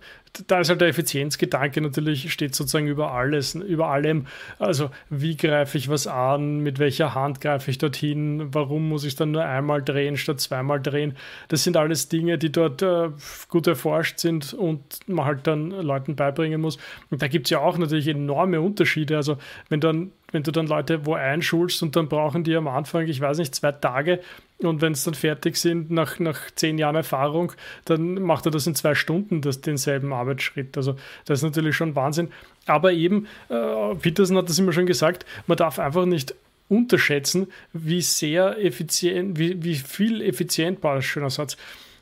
da 0.47 0.59
ist 0.59 0.69
halt 0.69 0.81
der 0.81 0.87
Effizienzgedanke 0.87 1.81
natürlich, 1.81 2.31
steht 2.31 2.53
sozusagen 2.53 2.87
über 2.87 3.11
alles, 3.11 3.55
über 3.55 3.87
allem. 3.87 4.27
Also, 4.59 4.91
wie 5.09 5.35
greife 5.35 5.77
ich 5.77 5.89
was 5.89 6.05
an, 6.05 6.59
mit 6.59 6.77
welcher 6.77 7.15
Hand 7.15 7.41
greife 7.41 7.71
ich 7.71 7.79
dorthin, 7.79 8.53
warum 8.53 8.89
muss 8.89 9.05
ich 9.05 9.15
dann 9.15 9.31
nur 9.31 9.43
einmal 9.43 9.81
drehen 9.81 10.17
statt 10.17 10.39
zweimal 10.39 10.79
drehen. 10.79 11.15
Das 11.47 11.63
sind 11.63 11.77
alles 11.77 12.09
Dinge, 12.09 12.37
die 12.37 12.51
dort 12.51 12.83
äh, 12.83 13.09
gut 13.49 13.65
erforscht 13.65 14.19
sind 14.19 14.53
und 14.53 14.81
man 15.07 15.25
halt 15.25 15.47
dann 15.47 15.71
Leuten 15.71 16.15
beibringen 16.15 16.61
muss. 16.61 16.77
Und 17.09 17.23
da 17.23 17.27
gibt 17.27 17.47
es 17.47 17.49
ja 17.51 17.59
auch 17.59 17.77
natürlich 17.79 18.07
enorme 18.07 18.61
Unterschiede. 18.61 19.17
Also, 19.17 19.37
wenn 19.69 19.79
dann 19.79 20.11
wenn 20.33 20.43
du 20.43 20.51
dann 20.51 20.67
Leute 20.67 21.05
wo 21.05 21.13
einschulst 21.13 21.81
und 21.83 21.95
dann 21.95 22.09
brauchen 22.09 22.43
die 22.43 22.55
am 22.55 22.67
Anfang, 22.67 23.07
ich 23.07 23.21
weiß 23.21 23.37
nicht, 23.37 23.55
zwei 23.55 23.71
Tage 23.71 24.19
und 24.57 24.81
wenn 24.81 24.93
es 24.93 25.03
dann 25.03 25.13
fertig 25.13 25.55
sind, 25.57 25.91
nach, 25.91 26.19
nach 26.19 26.51
zehn 26.55 26.77
Jahren 26.77 26.95
Erfahrung, 26.95 27.53
dann 27.85 28.15
macht 28.15 28.45
er 28.45 28.51
das 28.51 28.67
in 28.67 28.75
zwei 28.75 28.95
Stunden, 28.95 29.41
das, 29.41 29.61
denselben 29.61 30.11
Arbeitsschritt. 30.11 30.75
Also 30.75 30.95
das 31.25 31.39
ist 31.39 31.43
natürlich 31.43 31.75
schon 31.75 31.95
Wahnsinn. 31.95 32.31
Aber 32.65 32.91
eben, 32.91 33.27
äh, 33.49 33.95
Peterson 33.95 34.37
hat 34.37 34.49
das 34.49 34.59
immer 34.59 34.73
schon 34.73 34.85
gesagt, 34.85 35.25
man 35.47 35.57
darf 35.57 35.79
einfach 35.79 36.05
nicht 36.05 36.35
unterschätzen, 36.67 37.47
wie 37.71 38.01
sehr 38.01 38.57
effizient, 38.57 39.37
wie, 39.37 39.63
wie 39.63 39.75
viel 39.75 40.21
effizient, 40.21 40.81
war 40.81 40.95
das 40.95 41.05
schöner 41.05 41.29
Satz, 41.29 41.57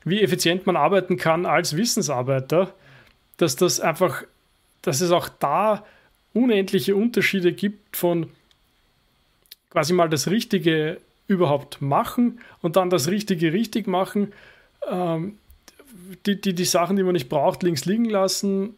wie 0.06 0.22
effizient 0.22 0.66
man 0.66 0.78
arbeiten 0.78 1.18
kann 1.18 1.46
als 1.46 1.76
Wissensarbeiter, 1.76 2.74
dass 3.38 3.56
das 3.56 3.80
einfach, 3.80 4.24
dass 4.82 5.02
es 5.02 5.12
auch 5.12 5.30
da 5.30 5.84
unendliche 6.34 6.96
Unterschiede 6.96 7.54
gibt 7.54 7.98
von 7.98 8.30
quasi 9.70 9.94
mal 9.94 10.10
das 10.10 10.30
Richtige 10.30 11.00
überhaupt 11.28 11.82
machen 11.82 12.40
und 12.62 12.76
dann 12.76 12.90
das 12.90 13.08
Richtige 13.08 13.54
richtig 13.54 13.88
machen, 13.88 14.34
ähm, 14.90 15.38
die, 16.26 16.40
die, 16.40 16.54
die 16.54 16.66
Sachen, 16.66 16.98
die 16.98 17.04
man 17.04 17.14
nicht 17.14 17.30
braucht, 17.30 17.64
links 17.64 17.86
liegen 17.86 18.06
lassen 18.06 18.76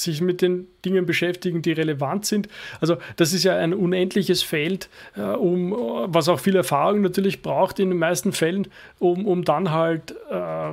sich 0.00 0.20
mit 0.20 0.42
den 0.42 0.66
Dingen 0.84 1.06
beschäftigen, 1.06 1.62
die 1.62 1.72
relevant 1.72 2.26
sind. 2.26 2.48
Also 2.80 2.96
das 3.16 3.32
ist 3.32 3.44
ja 3.44 3.56
ein 3.56 3.74
unendliches 3.74 4.42
Feld, 4.42 4.88
äh, 5.16 5.20
um, 5.20 5.72
was 6.06 6.28
auch 6.28 6.40
viel 6.40 6.56
Erfahrung 6.56 7.02
natürlich 7.02 7.42
braucht 7.42 7.78
in 7.78 7.90
den 7.90 7.98
meisten 7.98 8.32
Fällen, 8.32 8.68
um, 8.98 9.26
um 9.26 9.44
dann 9.44 9.70
halt 9.70 10.14
äh, 10.30 10.72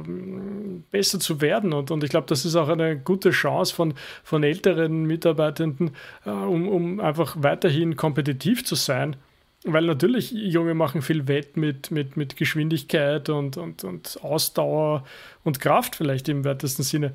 besser 0.91 1.19
zu 1.19 1.41
werden. 1.41 1.73
Und, 1.73 1.91
und 1.91 2.03
ich 2.03 2.09
glaube, 2.09 2.27
das 2.27 2.45
ist 2.45 2.55
auch 2.55 2.69
eine 2.69 2.97
gute 2.97 3.31
Chance 3.31 3.73
von, 3.73 3.93
von 4.23 4.43
älteren 4.43 5.05
Mitarbeitenden, 5.05 5.91
äh, 6.25 6.29
um, 6.29 6.67
um 6.67 6.99
einfach 6.99 7.35
weiterhin 7.39 7.95
kompetitiv 7.95 8.65
zu 8.65 8.75
sein. 8.75 9.15
Weil 9.63 9.85
natürlich 9.85 10.31
Junge 10.31 10.75
machen 10.75 11.01
viel 11.01 11.27
Wett 11.27 11.57
mit, 11.57 11.91
mit, 11.91 12.15
mit 12.15 12.37
Geschwindigkeit 12.37 13.29
und, 13.29 13.57
und, 13.57 13.83
und 13.83 14.19
Ausdauer 14.21 15.03
und 15.43 15.59
Kraft 15.59 15.95
vielleicht 15.95 16.29
im 16.29 16.45
weitesten 16.45 16.83
Sinne. 16.83 17.11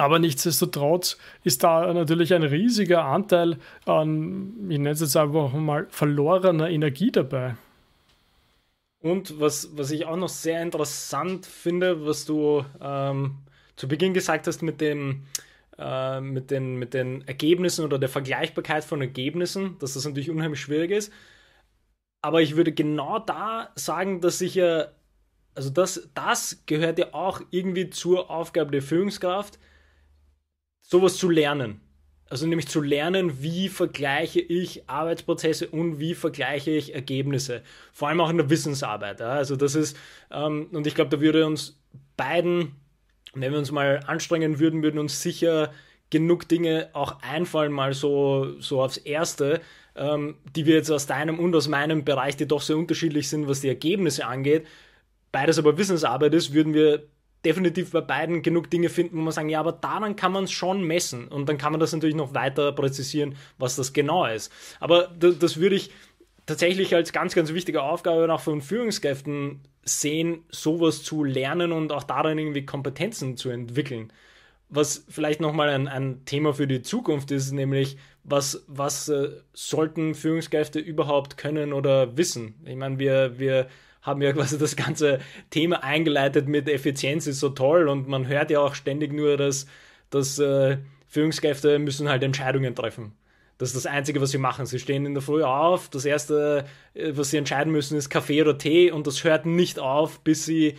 Aber 0.00 0.18
nichtsdestotrotz 0.18 1.18
ist 1.44 1.62
da 1.62 1.92
natürlich 1.92 2.32
ein 2.32 2.42
riesiger 2.42 3.04
Anteil 3.04 3.58
an, 3.84 4.54
ich 4.70 4.78
nenne 4.78 4.92
es 4.92 5.00
jetzt 5.02 5.14
einfach 5.14 5.52
mal, 5.52 5.88
verlorener 5.90 6.70
Energie 6.70 7.12
dabei. 7.12 7.56
Und 9.02 9.38
was, 9.40 9.76
was 9.76 9.90
ich 9.90 10.06
auch 10.06 10.16
noch 10.16 10.30
sehr 10.30 10.62
interessant 10.62 11.44
finde, 11.44 12.06
was 12.06 12.24
du 12.24 12.64
ähm, 12.80 13.40
zu 13.76 13.88
Beginn 13.88 14.14
gesagt 14.14 14.46
hast 14.46 14.62
mit 14.62 14.80
dem, 14.80 15.26
äh, 15.76 16.22
mit, 16.22 16.50
den, 16.50 16.76
mit 16.76 16.94
den 16.94 17.20
Ergebnissen 17.28 17.84
oder 17.84 17.98
der 17.98 18.08
Vergleichbarkeit 18.08 18.84
von 18.84 19.02
Ergebnissen, 19.02 19.76
dass 19.80 19.92
das 19.92 20.06
natürlich 20.06 20.30
unheimlich 20.30 20.62
schwierig 20.62 20.92
ist. 20.92 21.12
Aber 22.22 22.40
ich 22.40 22.56
würde 22.56 22.72
genau 22.72 23.18
da 23.18 23.70
sagen, 23.74 24.22
dass 24.22 24.40
ich 24.40 24.54
ja, 24.54 24.86
also 25.54 25.68
das, 25.68 26.08
das 26.14 26.62
gehört 26.64 26.98
ja 26.98 27.12
auch 27.12 27.42
irgendwie 27.50 27.90
zur 27.90 28.30
Aufgabe 28.30 28.70
der 28.70 28.82
Führungskraft, 28.82 29.58
sowas 30.90 31.16
zu 31.16 31.30
lernen. 31.30 31.80
Also 32.28 32.46
nämlich 32.46 32.68
zu 32.68 32.80
lernen, 32.80 33.42
wie 33.42 33.68
vergleiche 33.68 34.40
ich 34.40 34.88
Arbeitsprozesse 34.88 35.68
und 35.68 35.98
wie 35.98 36.14
vergleiche 36.14 36.70
ich 36.70 36.94
Ergebnisse. 36.94 37.62
Vor 37.92 38.08
allem 38.08 38.20
auch 38.20 38.30
in 38.30 38.36
der 38.36 38.50
Wissensarbeit. 38.50 39.20
Ja. 39.20 39.30
Also 39.30 39.56
das 39.56 39.74
ist, 39.74 39.96
ähm, 40.30 40.68
und 40.72 40.86
ich 40.86 40.94
glaube, 40.94 41.10
da 41.10 41.20
würde 41.20 41.46
uns 41.46 41.80
beiden, 42.16 42.76
wenn 43.34 43.52
wir 43.52 43.58
uns 43.58 43.72
mal 43.72 44.00
anstrengen 44.06 44.60
würden, 44.60 44.82
würden 44.82 45.00
uns 45.00 45.22
sicher 45.22 45.72
genug 46.10 46.48
Dinge 46.48 46.90
auch 46.92 47.20
einfallen, 47.22 47.72
mal 47.72 47.94
so, 47.94 48.60
so 48.60 48.82
aufs 48.82 48.96
Erste, 48.96 49.60
ähm, 49.96 50.36
die 50.54 50.66
wir 50.66 50.74
jetzt 50.74 50.90
aus 50.90 51.06
deinem 51.06 51.38
und 51.38 51.54
aus 51.54 51.68
meinem 51.68 52.04
Bereich, 52.04 52.36
die 52.36 52.46
doch 52.46 52.62
sehr 52.62 52.76
unterschiedlich 52.76 53.28
sind, 53.28 53.48
was 53.48 53.60
die 53.60 53.68
Ergebnisse 53.68 54.26
angeht. 54.26 54.66
Beides 55.32 55.58
aber 55.58 55.78
Wissensarbeit 55.78 56.34
ist, 56.34 56.52
würden 56.52 56.74
wir 56.74 57.04
definitiv 57.44 57.92
bei 57.92 58.00
beiden 58.00 58.42
genug 58.42 58.70
Dinge 58.70 58.88
finden, 58.88 59.16
wo 59.16 59.22
man 59.22 59.32
sagen, 59.32 59.48
ja, 59.48 59.60
aber 59.60 59.72
daran 59.72 60.16
kann 60.16 60.32
man 60.32 60.44
es 60.44 60.52
schon 60.52 60.84
messen. 60.84 61.28
Und 61.28 61.48
dann 61.48 61.58
kann 61.58 61.72
man 61.72 61.80
das 61.80 61.92
natürlich 61.92 62.16
noch 62.16 62.34
weiter 62.34 62.72
präzisieren, 62.72 63.36
was 63.58 63.76
das 63.76 63.92
genau 63.92 64.26
ist. 64.26 64.52
Aber 64.78 65.10
das, 65.18 65.38
das 65.38 65.56
würde 65.58 65.76
ich 65.76 65.90
tatsächlich 66.46 66.94
als 66.94 67.12
ganz, 67.12 67.34
ganz 67.34 67.52
wichtige 67.52 67.82
Aufgabe 67.82 68.32
auch 68.32 68.40
von 68.40 68.60
Führungskräften 68.60 69.60
sehen, 69.84 70.44
sowas 70.50 71.02
zu 71.02 71.24
lernen 71.24 71.72
und 71.72 71.92
auch 71.92 72.02
darin 72.02 72.38
irgendwie 72.38 72.66
Kompetenzen 72.66 73.36
zu 73.36 73.50
entwickeln. 73.50 74.12
Was 74.68 75.04
vielleicht 75.08 75.40
nochmal 75.40 75.70
ein, 75.70 75.88
ein 75.88 76.24
Thema 76.26 76.54
für 76.54 76.66
die 76.66 76.82
Zukunft 76.82 77.30
ist, 77.30 77.52
nämlich 77.52 77.96
was, 78.22 78.64
was 78.68 79.08
äh, 79.08 79.30
sollten 79.52 80.14
Führungskräfte 80.14 80.78
überhaupt 80.78 81.36
können 81.36 81.72
oder 81.72 82.16
wissen? 82.16 82.54
Ich 82.64 82.76
meine, 82.76 82.98
wir, 82.98 83.38
wir 83.38 83.68
haben 84.02 84.22
ja 84.22 84.32
quasi 84.32 84.58
das 84.58 84.76
ganze 84.76 85.20
Thema 85.50 85.82
eingeleitet 85.82 86.48
mit 86.48 86.68
Effizienz 86.68 87.26
ist 87.26 87.40
so 87.40 87.50
toll 87.50 87.88
und 87.88 88.08
man 88.08 88.26
hört 88.28 88.50
ja 88.50 88.60
auch 88.60 88.74
ständig 88.74 89.12
nur, 89.12 89.36
dass, 89.36 89.66
dass 90.10 90.38
äh, 90.38 90.78
Führungskräfte 91.06 91.78
müssen 91.78 92.08
halt 92.08 92.22
Entscheidungen 92.22 92.74
treffen. 92.74 93.12
Das 93.58 93.74
ist 93.74 93.84
das 93.84 93.92
Einzige, 93.92 94.22
was 94.22 94.30
sie 94.30 94.38
machen. 94.38 94.64
Sie 94.64 94.78
stehen 94.78 95.04
in 95.04 95.12
der 95.12 95.22
Früh 95.22 95.42
auf, 95.42 95.90
das 95.90 96.06
Erste, 96.06 96.64
äh, 96.94 97.12
was 97.14 97.30
sie 97.30 97.36
entscheiden 97.36 97.72
müssen, 97.72 97.98
ist 97.98 98.08
Kaffee 98.08 98.40
oder 98.40 98.56
Tee 98.56 98.90
und 98.90 99.06
das 99.06 99.22
hört 99.24 99.44
nicht 99.44 99.78
auf, 99.78 100.20
bis 100.20 100.46
sie 100.46 100.76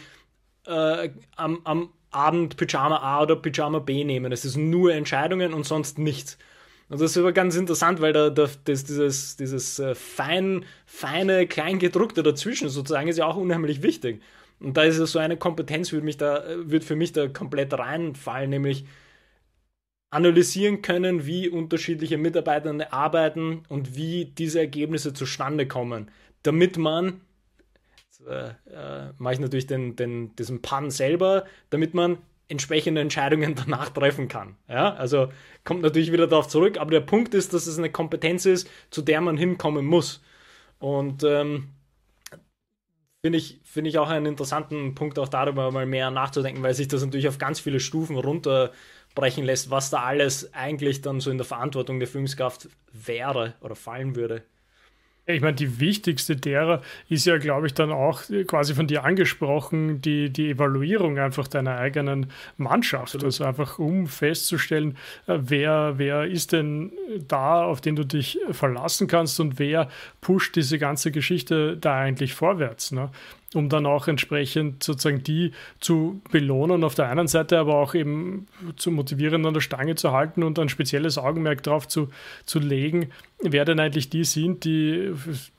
äh, 0.66 1.10
am, 1.36 1.62
am 1.64 1.90
Abend 2.12 2.58
Pyjama 2.58 2.98
A 2.98 3.22
oder 3.22 3.36
Pyjama 3.36 3.80
B 3.80 4.04
nehmen. 4.04 4.32
Es 4.32 4.46
ist 4.46 4.58
nur 4.58 4.94
Entscheidungen 4.94 5.54
und 5.54 5.66
sonst 5.66 5.98
nichts. 5.98 6.38
Und 6.92 7.00
das 7.00 7.12
ist 7.12 7.18
aber 7.20 7.32
ganz 7.32 7.56
interessant, 7.56 8.02
weil 8.02 8.12
da, 8.12 8.30
da 8.30 8.50
das, 8.66 8.84
dieses, 8.84 9.38
dieses 9.38 9.80
äh, 9.80 9.96
fein, 9.96 10.66
feine, 10.86 11.48
Kleingedruckte 11.48 12.22
dazwischen 12.22 12.68
sozusagen 12.68 13.08
ist 13.08 13.18
ja 13.18 13.28
auch 13.28 13.38
unheimlich 13.38 13.82
wichtig. 13.82 14.22
Und 14.60 14.76
da 14.76 14.84
ist 14.84 15.00
ja 15.00 15.06
so 15.06 15.18
eine 15.18 15.38
Kompetenz, 15.38 15.94
würde, 15.94 16.04
mich 16.04 16.18
da, 16.18 16.44
würde 16.58 16.86
für 16.86 16.98
mich 16.98 17.14
da 17.14 17.30
komplett 17.30 17.72
reinfallen, 17.74 18.50
nämlich 18.50 18.84
analysieren 20.10 20.82
können, 20.82 21.26
wie 21.26 21.48
unterschiedliche 21.48 22.18
Mitarbeitende 22.18 22.92
arbeiten 22.92 23.64
und 23.70 23.96
wie 23.96 24.26
diese 24.26 24.60
Ergebnisse 24.60 25.14
zustande 25.14 25.70
kommen, 25.70 26.12
damit 26.44 26.76
man, 26.76 27.22
jetzt, 28.04 28.28
äh, 28.28 28.50
äh, 28.70 29.14
mache 29.18 29.36
ich 29.36 29.40
natürlich 29.40 29.68
den, 29.68 29.96
den, 29.96 30.36
diesen 30.36 30.62
Pan 30.62 30.92
selber, 30.92 31.46
damit 31.70 31.94
man 31.94 32.18
entsprechende 32.52 33.02
Entscheidungen 33.02 33.56
danach 33.66 33.90
treffen 33.90 34.28
kann. 34.28 34.56
Ja, 34.68 34.94
also 34.94 35.30
kommt 35.64 35.82
natürlich 35.82 36.12
wieder 36.12 36.28
darauf 36.28 36.48
zurück, 36.48 36.78
aber 36.80 36.92
der 36.92 37.02
Punkt 37.02 37.34
ist, 37.34 37.54
dass 37.54 37.66
es 37.66 37.78
eine 37.78 37.92
Kompetenz 37.92 38.46
ist, 38.46 38.70
zu 38.92 39.02
der 39.02 39.22
man 39.22 39.38
hinkommen 39.38 39.86
muss. 39.86 40.22
Und 40.80 41.24
ähm, 41.24 41.70
finde 43.24 43.38
ich, 43.38 43.62
find 43.64 43.88
ich 43.88 43.98
auch 43.98 44.10
einen 44.10 44.26
interessanten 44.26 44.96
Punkt, 44.96 45.20
auch 45.20 45.30
darüber 45.30 45.72
mal 45.72 45.86
mehr 45.86 46.12
nachzudenken, 46.12 46.64
weil 46.64 46.74
sich 46.74 46.88
das 46.88 47.04
natürlich 47.04 47.28
auf 47.28 47.38
ganz 47.38 47.60
viele 47.60 47.80
Stufen 47.80 48.18
runterbrechen 48.18 49.46
lässt, 49.46 49.70
was 49.70 49.90
da 49.90 50.02
alles 50.02 50.54
eigentlich 50.54 51.02
dann 51.02 51.20
so 51.20 51.32
in 51.32 51.38
der 51.38 51.46
Verantwortung 51.46 52.00
der 52.00 52.08
Führungskraft 52.08 52.70
wäre 52.92 53.56
oder 53.62 53.76
fallen 53.76 54.16
würde. 54.16 54.44
Ich 55.34 55.42
meine, 55.42 55.56
die 55.56 55.80
wichtigste 55.80 56.36
derer 56.36 56.82
ist 57.10 57.26
ja, 57.26 57.38
glaube 57.38 57.68
ich, 57.68 57.74
dann 57.74 57.92
auch 57.92 58.24
quasi 58.48 58.74
von 58.74 58.88
dir 58.88 59.04
angesprochen, 59.04 60.02
die, 60.02 60.30
die 60.30 60.52
Evaluierung 60.52 61.20
einfach 61.20 61.48
deiner 61.48 61.78
eigenen 61.78 62.28
Mannschaft. 62.58 63.16
Absolut. 63.16 63.26
Also 63.26 63.44
einfach 63.46 63.80
um 63.80 64.08
festzustellen, 64.08 64.98
äh, 65.28 65.38
wer, 65.40 65.94
wer 65.98 66.26
ist 66.26 66.52
denn 66.52 66.92
da, 67.28 67.64
auf 67.64 67.82
den 67.82 67.96
du 67.96 68.06
dich 68.06 68.40
verlassen 68.52 69.08
kannst 69.08 69.40
und 69.40 69.60
wer 69.60 69.90
pusht 70.22 70.56
diese 70.56 70.80
ganze 70.80 71.12
Geschichte 71.12 71.78
da 71.78 72.00
eigentlich 72.00 72.34
vorwärts. 72.34 72.92
Ne? 72.92 73.10
Um 73.54 73.70
dann 73.70 73.86
auch 73.86 74.08
entsprechend 74.08 74.84
sozusagen 74.84 75.24
die 75.24 75.52
zu 75.80 76.22
belohnen, 76.32 76.84
auf 76.84 76.96
der 76.96 77.10
einen 77.10 77.28
Seite 77.28 77.60
aber 77.60 77.76
auch 77.76 77.94
eben 77.94 78.48
zu 78.78 78.92
motivieren, 78.92 79.46
an 79.46 79.54
der 79.54 79.62
Stange 79.62 79.96
zu 79.96 80.12
halten 80.12 80.44
und 80.44 80.58
ein 80.58 80.70
spezielles 80.70 81.18
Augenmerk 81.18 81.64
darauf 81.64 81.88
zu, 81.88 82.10
zu 82.46 82.60
legen, 82.60 83.10
wer 83.42 83.66
denn 83.66 83.80
eigentlich 83.80 84.10
die 84.10 84.24
sind, 84.24 84.64
die 84.64 85.12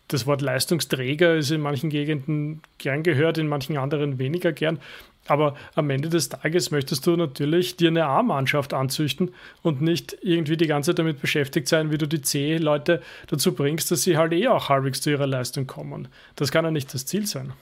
das 0.08 0.26
Wort 0.26 0.42
Leistungsträger 0.42 1.36
ist 1.36 1.50
in 1.50 1.60
manchen 1.60 1.90
Gegenden 1.90 2.62
gern 2.78 3.02
gehört, 3.02 3.38
in 3.38 3.48
manchen 3.48 3.76
anderen 3.76 4.18
weniger 4.18 4.52
gern. 4.52 4.78
Aber 5.26 5.54
am 5.74 5.88
Ende 5.90 6.08
des 6.08 6.30
Tages 6.30 6.70
möchtest 6.70 7.06
du 7.06 7.16
natürlich 7.16 7.76
dir 7.76 7.88
eine 7.88 8.06
A-Mannschaft 8.06 8.74
anzüchten 8.74 9.32
und 9.62 9.80
nicht 9.80 10.16
irgendwie 10.22 10.56
die 10.56 10.66
ganze 10.66 10.90
Zeit 10.90 10.98
damit 10.98 11.20
beschäftigt 11.20 11.68
sein, 11.68 11.92
wie 11.92 11.98
du 11.98 12.08
die 12.08 12.22
C-Leute 12.22 13.00
dazu 13.28 13.54
bringst, 13.54 13.90
dass 13.90 14.02
sie 14.02 14.16
halt 14.16 14.32
eh 14.32 14.48
auch 14.48 14.68
halbwegs 14.68 15.00
zu 15.00 15.10
ihrer 15.10 15.28
Leistung 15.28 15.66
kommen. 15.66 16.08
Das 16.34 16.50
kann 16.50 16.64
ja 16.64 16.72
nicht 16.72 16.92
das 16.92 17.06
Ziel 17.06 17.26
sein. 17.26 17.52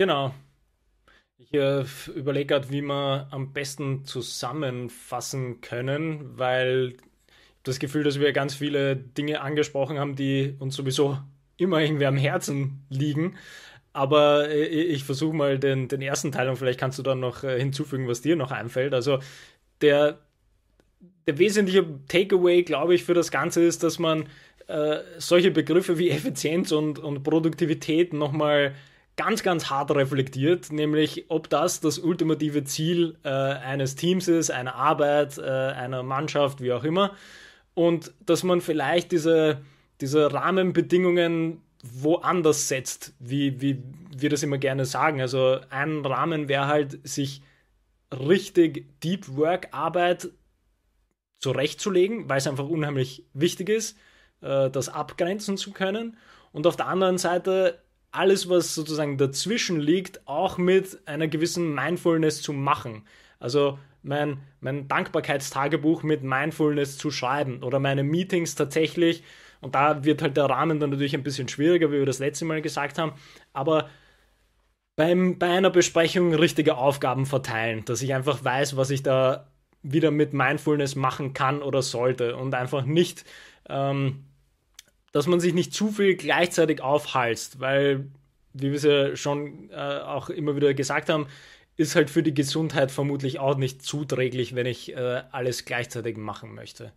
Genau. 0.00 0.34
Ich 1.36 1.52
äh, 1.52 1.84
überlege 2.16 2.46
gerade, 2.46 2.70
wie 2.70 2.80
wir 2.80 3.28
am 3.30 3.52
besten 3.52 4.06
zusammenfassen 4.06 5.60
können, 5.60 6.38
weil 6.38 6.94
ich 6.94 7.00
das 7.64 7.78
Gefühl, 7.80 8.02
dass 8.02 8.18
wir 8.18 8.32
ganz 8.32 8.54
viele 8.54 8.96
Dinge 8.96 9.42
angesprochen 9.42 9.98
haben, 9.98 10.16
die 10.16 10.56
uns 10.58 10.74
sowieso 10.74 11.18
immer 11.58 11.82
irgendwie 11.82 12.06
am 12.06 12.16
Herzen 12.16 12.86
liegen. 12.88 13.36
Aber 13.92 14.48
äh, 14.48 14.64
ich 14.64 15.04
versuche 15.04 15.36
mal 15.36 15.58
den, 15.58 15.88
den 15.88 16.00
ersten 16.00 16.32
Teil 16.32 16.48
und 16.48 16.56
vielleicht 16.56 16.80
kannst 16.80 16.98
du 16.98 17.02
dann 17.02 17.20
noch 17.20 17.44
äh, 17.44 17.58
hinzufügen, 17.58 18.08
was 18.08 18.22
dir 18.22 18.36
noch 18.36 18.52
einfällt. 18.52 18.94
Also 18.94 19.18
der, 19.82 20.18
der 21.26 21.36
wesentliche 21.36 21.84
Takeaway, 22.08 22.62
glaube 22.62 22.94
ich, 22.94 23.04
für 23.04 23.12
das 23.12 23.30
Ganze 23.30 23.62
ist, 23.62 23.82
dass 23.82 23.98
man 23.98 24.30
äh, 24.66 25.00
solche 25.18 25.50
Begriffe 25.50 25.98
wie 25.98 26.08
Effizienz 26.08 26.72
und, 26.72 26.98
und 26.98 27.22
Produktivität 27.22 28.14
nochmal 28.14 28.74
ganz, 29.16 29.42
ganz 29.42 29.70
hart 29.70 29.90
reflektiert, 29.90 30.72
nämlich 30.72 31.26
ob 31.28 31.50
das 31.50 31.80
das 31.80 31.98
ultimative 31.98 32.64
Ziel 32.64 33.18
äh, 33.22 33.28
eines 33.28 33.94
Teams 33.94 34.28
ist, 34.28 34.50
einer 34.50 34.74
Arbeit, 34.74 35.38
äh, 35.38 35.42
einer 35.42 36.02
Mannschaft, 36.02 36.60
wie 36.62 36.72
auch 36.72 36.84
immer. 36.84 37.12
Und 37.74 38.12
dass 38.24 38.42
man 38.42 38.60
vielleicht 38.60 39.12
diese, 39.12 39.60
diese 40.00 40.32
Rahmenbedingungen 40.32 41.62
woanders 41.82 42.68
setzt, 42.68 43.14
wie, 43.18 43.60
wie 43.60 43.82
wir 44.16 44.30
das 44.30 44.42
immer 44.42 44.58
gerne 44.58 44.84
sagen. 44.84 45.20
Also 45.20 45.60
ein 45.70 46.04
Rahmen 46.04 46.48
wäre 46.48 46.66
halt, 46.66 47.06
sich 47.06 47.42
richtig 48.12 49.00
Deep 49.00 49.36
Work 49.36 49.68
Arbeit 49.72 50.30
zurechtzulegen, 51.38 52.28
weil 52.28 52.38
es 52.38 52.46
einfach 52.46 52.68
unheimlich 52.68 53.24
wichtig 53.32 53.68
ist, 53.70 53.96
äh, 54.42 54.70
das 54.70 54.88
abgrenzen 54.88 55.56
zu 55.56 55.72
können. 55.72 56.16
Und 56.52 56.66
auf 56.66 56.76
der 56.76 56.88
anderen 56.88 57.18
Seite 57.18 57.80
alles, 58.12 58.48
was 58.48 58.74
sozusagen 58.74 59.18
dazwischen 59.18 59.80
liegt, 59.80 60.26
auch 60.26 60.58
mit 60.58 60.98
einer 61.06 61.28
gewissen 61.28 61.74
Mindfulness 61.74 62.42
zu 62.42 62.52
machen. 62.52 63.04
Also 63.38 63.78
mein, 64.02 64.38
mein 64.60 64.88
Dankbarkeitstagebuch 64.88 66.02
mit 66.02 66.22
Mindfulness 66.22 66.98
zu 66.98 67.10
schreiben 67.10 67.62
oder 67.62 67.78
meine 67.78 68.02
Meetings 68.02 68.54
tatsächlich. 68.54 69.22
Und 69.60 69.74
da 69.74 70.04
wird 70.04 70.22
halt 70.22 70.36
der 70.36 70.46
Rahmen 70.46 70.80
dann 70.80 70.90
natürlich 70.90 71.14
ein 71.14 71.22
bisschen 71.22 71.48
schwieriger, 71.48 71.90
wie 71.90 71.98
wir 71.98 72.06
das 72.06 72.18
letzte 72.18 72.44
Mal 72.44 72.62
gesagt 72.62 72.98
haben. 72.98 73.12
Aber 73.52 73.90
beim, 74.96 75.38
bei 75.38 75.48
einer 75.50 75.70
Besprechung 75.70 76.34
richtige 76.34 76.76
Aufgaben 76.76 77.26
verteilen, 77.26 77.84
dass 77.84 78.02
ich 78.02 78.14
einfach 78.14 78.42
weiß, 78.42 78.76
was 78.76 78.90
ich 78.90 79.02
da 79.02 79.50
wieder 79.82 80.10
mit 80.10 80.32
Mindfulness 80.34 80.94
machen 80.94 81.32
kann 81.32 81.62
oder 81.62 81.82
sollte 81.82 82.36
und 82.36 82.54
einfach 82.54 82.84
nicht 82.84 83.24
ähm, 83.68 84.24
dass 85.12 85.26
man 85.26 85.40
sich 85.40 85.54
nicht 85.54 85.74
zu 85.74 85.88
viel 85.88 86.16
gleichzeitig 86.16 86.80
aufhalst, 86.80 87.60
weil, 87.60 88.10
wie 88.52 88.70
wir 88.70 88.74
es 88.74 88.82
ja 88.82 89.16
schon 89.16 89.70
äh, 89.70 89.74
auch 89.74 90.30
immer 90.30 90.56
wieder 90.56 90.74
gesagt 90.74 91.08
haben, 91.08 91.26
ist 91.76 91.96
halt 91.96 92.10
für 92.10 92.22
die 92.22 92.34
Gesundheit 92.34 92.90
vermutlich 92.90 93.38
auch 93.38 93.56
nicht 93.56 93.82
zuträglich, 93.82 94.54
wenn 94.54 94.66
ich 94.66 94.94
äh, 94.94 95.22
alles 95.32 95.64
gleichzeitig 95.64 96.16
machen 96.16 96.54
möchte. 96.54 96.92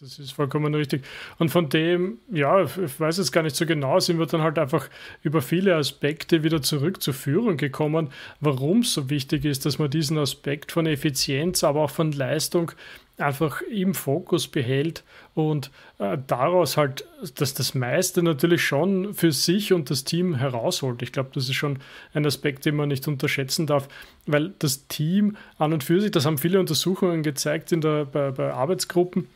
Das, 0.00 0.18
ist 0.18 0.32
vollkommen 0.32 0.74
richtig. 0.74 1.04
Und 1.38 1.50
von 1.50 1.68
dem, 1.68 2.18
ja, 2.32 2.62
ich 2.62 2.98
weiß 2.98 3.18
es 3.18 3.32
gar 3.32 3.42
nicht 3.42 3.54
so 3.54 3.66
genau, 3.66 4.00
sind 4.00 4.18
wir 4.18 4.24
dann 4.24 4.40
halt 4.40 4.58
einfach 4.58 4.88
über 5.22 5.42
viele 5.42 5.76
Aspekte 5.76 6.42
wieder 6.42 6.62
zurück 6.62 7.02
zur 7.02 7.12
Führung 7.12 7.58
gekommen, 7.58 8.10
warum 8.40 8.80
es 8.80 8.94
so 8.94 9.10
wichtig 9.10 9.44
ist, 9.44 9.66
dass 9.66 9.78
man 9.78 9.90
diesen 9.90 10.16
Aspekt 10.16 10.72
von 10.72 10.86
Effizienz, 10.86 11.64
aber 11.64 11.82
auch 11.82 11.90
von 11.90 12.12
Leistung 12.12 12.72
einfach 13.16 13.62
im 13.62 13.94
Fokus 13.94 14.48
behält 14.48 15.04
und 15.34 15.70
äh, 15.98 16.18
daraus 16.26 16.76
halt, 16.76 17.06
dass 17.36 17.54
das 17.54 17.74
meiste 17.74 18.22
natürlich 18.22 18.62
schon 18.62 19.14
für 19.14 19.30
sich 19.30 19.72
und 19.72 19.88
das 19.90 20.04
Team 20.04 20.34
herausholt. 20.34 21.00
Ich 21.02 21.12
glaube, 21.12 21.30
das 21.32 21.44
ist 21.44 21.54
schon 21.54 21.78
ein 22.12 22.26
Aspekt, 22.26 22.64
den 22.64 22.74
man 22.74 22.88
nicht 22.88 23.06
unterschätzen 23.06 23.66
darf, 23.66 23.88
weil 24.26 24.52
das 24.58 24.88
Team 24.88 25.36
an 25.58 25.72
und 25.72 25.84
für 25.84 26.00
sich, 26.00 26.10
das 26.10 26.26
haben 26.26 26.38
viele 26.38 26.58
Untersuchungen 26.58 27.22
gezeigt 27.22 27.70
in 27.70 27.80
der, 27.80 28.04
bei, 28.04 28.32
bei 28.32 28.52
Arbeitsgruppen, 28.52 29.28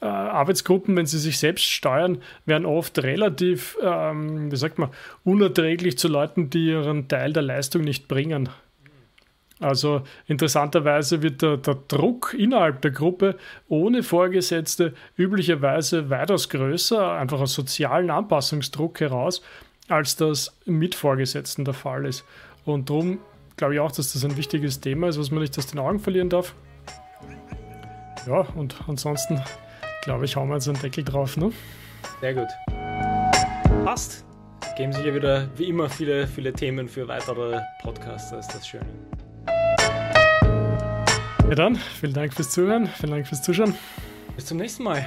äh, 0.00 0.06
Arbeitsgruppen, 0.06 0.96
wenn 0.96 1.06
sie 1.06 1.18
sich 1.18 1.38
selbst 1.38 1.66
steuern, 1.66 2.22
werden 2.46 2.64
oft 2.64 2.98
relativ, 3.00 3.76
ähm, 3.82 4.50
wie 4.50 4.56
sagt 4.56 4.78
man, 4.78 4.88
unerträglich 5.24 5.98
zu 5.98 6.08
Leuten, 6.08 6.48
die 6.48 6.68
ihren 6.68 7.08
Teil 7.08 7.34
der 7.34 7.42
Leistung 7.42 7.82
nicht 7.82 8.08
bringen. 8.08 8.48
Also 9.60 10.02
interessanterweise 10.26 11.22
wird 11.22 11.42
der, 11.42 11.56
der, 11.56 11.76
Druck 11.88 12.34
innerhalb 12.38 12.80
der 12.82 12.92
Gruppe 12.92 13.36
ohne 13.68 14.02
Vorgesetzte 14.02 14.94
üblicherweise 15.16 16.10
weitaus 16.10 16.48
größer, 16.48 17.12
einfach 17.12 17.40
aus 17.40 17.54
sozialen 17.54 18.10
Anpassungsdruck 18.10 19.00
heraus, 19.00 19.42
als 19.88 20.16
das 20.16 20.56
mit 20.64 20.94
Vorgesetzten 20.94 21.64
der 21.64 21.74
Fall 21.74 22.06
ist. 22.06 22.24
Und 22.64 22.88
darum 22.88 23.18
glaube 23.56 23.74
ich 23.74 23.80
auch, 23.80 23.90
dass 23.90 24.12
das 24.12 24.24
ein 24.24 24.36
wichtiges 24.36 24.80
Thema 24.80 25.08
ist, 25.08 25.18
was 25.18 25.30
man 25.30 25.40
nicht 25.40 25.58
aus 25.58 25.66
den 25.66 25.80
Augen 25.80 25.98
verlieren 25.98 26.28
darf. 26.28 26.54
Ja, 28.26 28.40
und 28.54 28.76
ansonsten 28.86 29.42
glaube 30.02 30.24
ich, 30.24 30.36
hauen 30.36 30.48
wir 30.48 30.54
jetzt 30.54 30.68
einen 30.68 30.80
Deckel 30.80 31.02
drauf. 31.02 31.36
Ne? 31.36 31.50
Sehr 32.20 32.34
gut. 32.34 32.48
Passt. 33.84 34.24
Geben 34.76 34.92
sich 34.92 35.04
ja 35.04 35.14
wieder 35.14 35.48
wie 35.56 35.68
immer 35.68 35.88
viele, 35.88 36.26
viele 36.28 36.52
Themen 36.52 36.88
für 36.88 37.08
weitere 37.08 37.60
Podcasts. 37.82 38.30
Das 38.30 38.46
ist 38.46 38.54
das 38.54 38.68
Schöne. 38.68 38.86
Ja 41.48 41.54
dann, 41.54 41.76
vielen 41.76 42.12
Dank 42.12 42.34
fürs 42.34 42.50
Zuhören, 42.50 42.86
vielen 42.88 43.12
Dank 43.12 43.26
fürs 43.26 43.42
Zuschauen. 43.42 43.74
Bis 44.36 44.44
zum 44.44 44.58
nächsten 44.58 44.82
Mal. 44.82 45.06